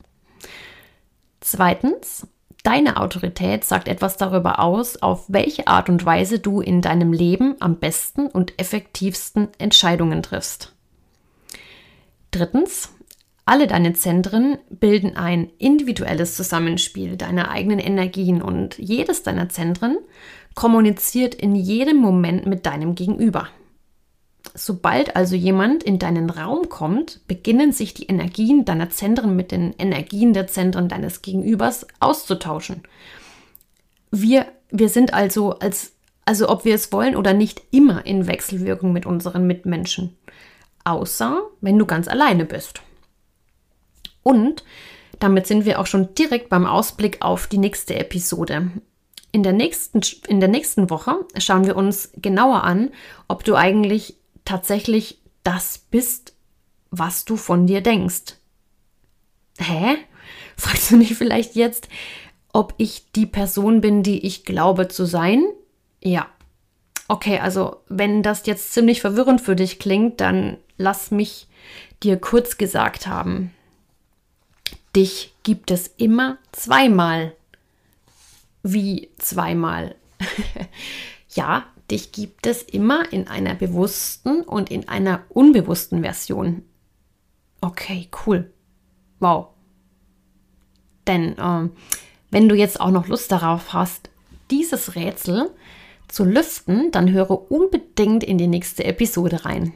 Zweitens, 1.41 2.27
Deine 2.63 2.99
Autorität 2.99 3.65
sagt 3.65 3.89
etwas 3.89 4.17
darüber 4.17 4.61
aus, 4.61 5.01
auf 5.01 5.25
welche 5.29 5.67
Art 5.67 5.89
und 5.89 6.05
Weise 6.05 6.39
du 6.39 6.61
in 6.61 6.83
deinem 6.83 7.13
Leben 7.13 7.57
am 7.61 7.79
besten 7.79 8.27
und 8.27 8.59
effektivsten 8.59 9.49
Entscheidungen 9.59 10.23
triffst. 10.23 10.75
Drittens, 12.31 12.91
alle 13.47 13.67
deine 13.67 13.95
Zentren 13.95 14.59
bilden 14.69 15.17
ein 15.17 15.51
individuelles 15.59 16.37
Zusammenspiel 16.37 17.17
deiner 17.17 17.51
eigenen 17.51 17.79
Energien 17.79 18.43
und 18.43 18.79
jedes 18.79 19.23
deiner 19.23 19.49
Zentren 19.49 19.99
kommuniziert 20.55 21.35
in 21.35 21.55
jedem 21.55 21.97
Moment 21.97 22.47
mit 22.47 22.67
deinem 22.67 22.95
Gegenüber. 22.95 23.49
Sobald 24.55 25.17
also 25.17 25.37
jemand 25.37 25.83
in 25.83 25.99
deinen 25.99 26.31
Raum 26.31 26.69
kommt, 26.69 27.27
beginnen 27.27 27.73
sich 27.73 27.95
die 27.95 28.07
Energien 28.07 28.65
deiner 28.65 28.91
Zentren 28.91 29.37
mit 29.37 29.53
den 29.53 29.75
Energien 29.79 30.33
der 30.33 30.47
Zentren 30.47 30.89
deines 30.89 31.23
Gegenübers 31.23 31.87
auszutauschen. 32.01 32.83
Wir, 34.11 34.47
wir 34.71 34.89
sind 34.89 35.15
also, 35.15 35.59
als, 35.59 35.93
also 36.25 36.49
ob 36.49 36.65
wir 36.65 36.75
es 36.75 36.93
wollen 36.93 37.17
oder 37.17 37.33
nicht, 37.33 37.63
immer 37.71 38.05
in 38.07 38.27
Wechselwirkung 38.27 38.93
mit 38.93 39.07
unseren 39.07 39.47
Mitmenschen. 39.47 40.17
Außer 40.85 41.43
wenn 41.61 41.79
du 41.79 41.87
ganz 41.87 42.09
alleine 42.09 42.45
bist. 42.45 42.83
Und 44.23 44.65
damit 45.19 45.47
sind 45.47 45.65
wir 45.65 45.79
auch 45.79 45.87
schon 45.87 46.15
direkt 46.15 46.49
beim 46.49 46.67
Ausblick 46.67 47.19
auf 47.21 47.47
die 47.47 47.59
nächste 47.59 47.95
Episode. 47.99 48.71
In 49.33 49.43
der 49.43 49.53
nächsten, 49.53 50.01
in 50.27 50.41
der 50.41 50.49
nächsten 50.49 50.91
Woche 50.91 51.25
schauen 51.39 51.67
wir 51.67 51.77
uns 51.77 52.11
genauer 52.17 52.65
an, 52.65 52.91
ob 53.29 53.45
du 53.45 53.55
eigentlich 53.55 54.20
tatsächlich 54.45 55.19
das 55.43 55.79
bist, 55.79 56.35
was 56.91 57.25
du 57.25 57.37
von 57.37 57.67
dir 57.67 57.81
denkst. 57.81 58.37
Hä? 59.59 59.97
Fragst 60.57 60.91
du 60.91 60.99
dich 60.99 61.15
vielleicht 61.17 61.55
jetzt, 61.55 61.89
ob 62.53 62.75
ich 62.77 63.11
die 63.13 63.27
Person 63.27 63.81
bin, 63.81 64.03
die 64.03 64.27
ich 64.27 64.45
glaube 64.45 64.89
zu 64.89 65.05
sein? 65.05 65.45
Ja. 66.03 66.27
Okay, 67.09 67.39
also 67.39 67.81
wenn 67.89 68.23
das 68.23 68.47
jetzt 68.47 68.73
ziemlich 68.73 69.01
verwirrend 69.01 69.41
für 69.41 69.57
dich 69.57 69.79
klingt, 69.79 70.21
dann 70.21 70.59
lass 70.77 71.11
mich 71.11 71.49
dir 72.03 72.19
kurz 72.19 72.57
gesagt 72.57 73.07
haben. 73.07 73.53
Dich 74.95 75.35
gibt 75.43 75.71
es 75.71 75.89
immer 75.97 76.39
zweimal. 76.53 77.35
Wie 78.63 79.11
zweimal? 79.19 79.95
ja, 81.31 81.67
dich 81.91 82.13
gibt 82.13 82.47
es 82.47 82.63
immer 82.63 83.13
in 83.13 83.29
einer 83.29 83.55
bewussten 83.55 84.43
und 84.43 84.71
in 84.71 84.89
einer 84.89 85.23
unbewussten 85.29 86.03
Version. 86.03 86.63
Okay, 87.61 88.09
cool. 88.27 88.53
Wow. 89.19 89.49
Denn 91.07 91.37
äh, 91.37 91.69
wenn 92.31 92.49
du 92.49 92.55
jetzt 92.55 92.81
auch 92.81 92.91
noch 92.91 93.09
Lust 93.09 93.33
darauf 93.33 93.73
hast, 93.73 94.11
dieses 94.51 94.95
Rätsel 94.95 95.51
zu 96.09 96.25
lüften, 96.25 96.91
dann 96.91 97.11
höre 97.11 97.51
unbedingt 97.51 98.25
in 98.25 98.39
die 98.39 98.47
nächste 98.47 98.85
Episode 98.85 99.45
rein. 99.45 99.73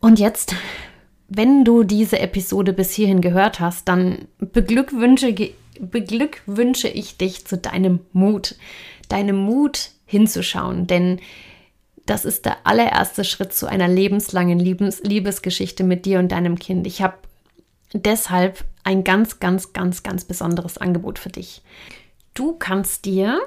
Und 0.00 0.18
jetzt, 0.18 0.54
wenn 1.28 1.64
du 1.64 1.82
diese 1.82 2.20
Episode 2.20 2.72
bis 2.72 2.92
hierhin 2.92 3.20
gehört 3.20 3.58
hast, 3.58 3.88
dann 3.88 4.28
beglückwünsche, 4.38 5.34
beglückwünsche 5.80 6.88
ich 6.88 7.16
dich 7.16 7.44
zu 7.46 7.56
deinem 7.56 8.00
Mut, 8.12 8.56
deinem 9.12 9.36
Mut 9.36 9.90
hinzuschauen, 10.04 10.86
denn 10.86 11.20
das 12.06 12.24
ist 12.24 12.44
der 12.44 12.58
allererste 12.64 13.24
Schritt 13.24 13.52
zu 13.52 13.66
einer 13.66 13.88
lebenslangen 13.88 14.58
Liebes 14.58 15.02
Liebesgeschichte 15.02 15.82
mit 15.82 16.06
dir 16.06 16.20
und 16.20 16.30
deinem 16.30 16.58
Kind. 16.58 16.86
Ich 16.86 17.02
habe 17.02 17.16
deshalb 17.92 18.64
ein 18.84 19.02
ganz, 19.02 19.40
ganz, 19.40 19.72
ganz, 19.72 20.04
ganz 20.04 20.24
besonderes 20.24 20.78
Angebot 20.78 21.18
für 21.18 21.30
dich. 21.30 21.62
Du 22.34 22.52
kannst 22.52 23.04
dir 23.04 23.40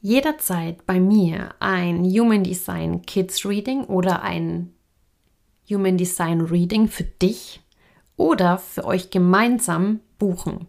jederzeit 0.00 0.86
bei 0.86 1.00
mir 1.00 1.54
ein 1.58 2.04
Human 2.04 2.44
Design 2.44 3.02
Kids 3.02 3.44
Reading 3.44 3.84
oder 3.84 4.22
ein 4.22 4.72
Human 5.68 5.96
Design 5.96 6.42
Reading 6.42 6.88
für 6.88 7.04
dich 7.04 7.62
oder 8.16 8.58
für 8.58 8.84
euch 8.84 9.10
gemeinsam 9.10 10.00
buchen. 10.18 10.68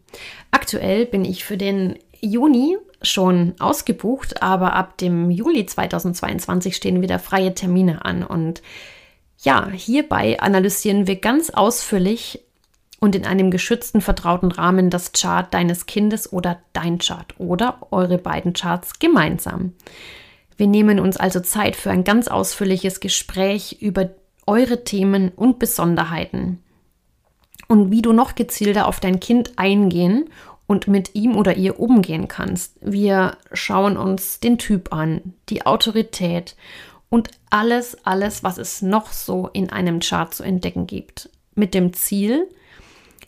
Aktuell 0.51 1.05
bin 1.05 1.25
ich 1.25 1.43
für 1.43 1.57
den 1.57 1.99
Juni 2.21 2.77
schon 3.05 3.53
ausgebucht, 3.59 4.41
aber 4.41 4.73
ab 4.73 4.97
dem 4.97 5.31
Juli 5.31 5.65
2022 5.65 6.75
stehen 6.75 7.01
wieder 7.01 7.19
freie 7.19 7.53
Termine 7.53 8.03
an. 8.05 8.23
Und 8.23 8.61
ja, 9.39 9.69
hierbei 9.69 10.39
analysieren 10.39 11.07
wir 11.07 11.17
ganz 11.17 11.49
ausführlich 11.49 12.41
und 12.99 13.15
in 13.15 13.25
einem 13.25 13.51
geschützten, 13.51 14.01
vertrauten 14.01 14.51
Rahmen 14.51 14.89
das 14.89 15.11
Chart 15.11 15.53
deines 15.53 15.85
Kindes 15.85 16.31
oder 16.31 16.59
dein 16.73 16.97
Chart 16.97 17.33
oder 17.37 17.79
eure 17.91 18.17
beiden 18.17 18.53
Charts 18.53 18.99
gemeinsam. 18.99 19.73
Wir 20.57 20.67
nehmen 20.67 20.99
uns 20.99 21.17
also 21.17 21.39
Zeit 21.39 21.75
für 21.75 21.91
ein 21.91 22.03
ganz 22.03 22.27
ausführliches 22.27 22.99
Gespräch 22.99 23.77
über 23.81 24.09
eure 24.47 24.83
Themen 24.83 25.29
und 25.29 25.59
Besonderheiten 25.59 26.63
und 27.67 27.91
wie 27.91 28.01
du 28.01 28.13
noch 28.13 28.35
gezielter 28.35 28.87
auf 28.87 28.99
dein 28.99 29.19
Kind 29.19 29.53
eingehen 29.57 30.29
und 30.67 30.87
mit 30.87 31.15
ihm 31.15 31.35
oder 31.35 31.55
ihr 31.55 31.79
umgehen 31.79 32.27
kannst. 32.27 32.77
Wir 32.81 33.37
schauen 33.53 33.97
uns 33.97 34.39
den 34.39 34.57
Typ 34.57 34.93
an, 34.93 35.33
die 35.49 35.65
Autorität 35.65 36.55
und 37.09 37.29
alles, 37.49 38.05
alles, 38.05 38.43
was 38.43 38.57
es 38.57 38.81
noch 38.81 39.11
so 39.11 39.47
in 39.53 39.69
einem 39.69 39.99
Chart 39.99 40.33
zu 40.33 40.43
entdecken 40.43 40.87
gibt. 40.87 41.29
Mit 41.53 41.73
dem 41.73 41.93
Ziel, 41.93 42.49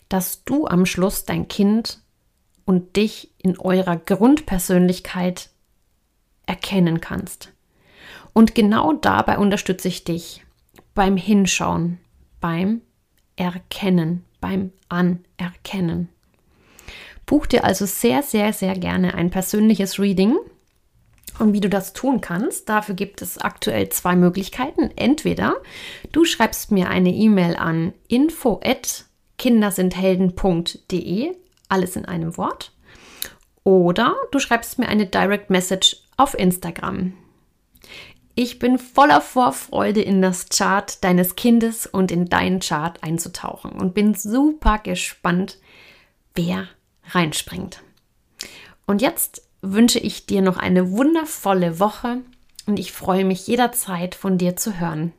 dass 0.08 0.44
du 0.44 0.66
am 0.66 0.84
Schluss 0.86 1.24
dein 1.24 1.48
Kind 1.48 2.00
und 2.64 2.96
dich 2.96 3.30
in 3.38 3.58
eurer 3.58 3.96
Grundpersönlichkeit 3.96 5.50
erkennen 6.46 7.00
kannst. 7.00 7.52
Und 8.32 8.54
genau 8.54 8.92
dabei 8.92 9.38
unterstütze 9.38 9.88
ich 9.88 10.04
dich 10.04 10.44
beim 10.94 11.16
Hinschauen, 11.16 11.98
beim 12.40 12.82
Erkennen, 13.36 14.24
beim 14.40 14.72
Anerkennen. 14.88 16.08
Buch 17.28 17.46
dir 17.46 17.62
also 17.62 17.84
sehr, 17.84 18.22
sehr, 18.22 18.54
sehr 18.54 18.74
gerne 18.74 19.12
ein 19.14 19.28
persönliches 19.28 19.98
Reading. 20.00 20.38
Und 21.38 21.52
wie 21.52 21.60
du 21.60 21.68
das 21.68 21.92
tun 21.92 22.22
kannst, 22.22 22.70
dafür 22.70 22.94
gibt 22.94 23.20
es 23.20 23.36
aktuell 23.36 23.90
zwei 23.90 24.16
Möglichkeiten. 24.16 24.90
Entweder 24.96 25.56
du 26.10 26.24
schreibst 26.24 26.72
mir 26.72 26.88
eine 26.88 27.10
E-Mail 27.10 27.54
an 27.54 27.92
info 28.08 28.58
kindersindhelden.de, 29.36 31.36
alles 31.68 31.96
in 31.96 32.06
einem 32.06 32.38
Wort. 32.38 32.72
Oder 33.62 34.16
du 34.32 34.38
schreibst 34.38 34.78
mir 34.78 34.88
eine 34.88 35.04
Direct 35.04 35.50
Message 35.50 35.98
auf 36.16 36.32
Instagram. 36.32 37.12
Ich 38.34 38.58
bin 38.58 38.78
voller 38.78 39.20
Vorfreude, 39.20 40.00
in 40.00 40.22
das 40.22 40.48
Chart 40.48 41.04
deines 41.04 41.36
Kindes 41.36 41.86
und 41.86 42.10
in 42.10 42.30
deinen 42.30 42.60
Chart 42.60 43.02
einzutauchen 43.02 43.72
und 43.72 43.92
bin 43.92 44.14
super 44.14 44.78
gespannt, 44.78 45.58
wer 46.34 46.68
reinspringt. 47.10 47.82
Und 48.86 49.02
jetzt 49.02 49.42
wünsche 49.60 49.98
ich 49.98 50.26
dir 50.26 50.42
noch 50.42 50.56
eine 50.56 50.90
wundervolle 50.92 51.78
Woche 51.80 52.18
und 52.66 52.78
ich 52.78 52.92
freue 52.92 53.24
mich 53.24 53.46
jederzeit 53.46 54.14
von 54.14 54.38
dir 54.38 54.56
zu 54.56 54.78
hören. 54.78 55.12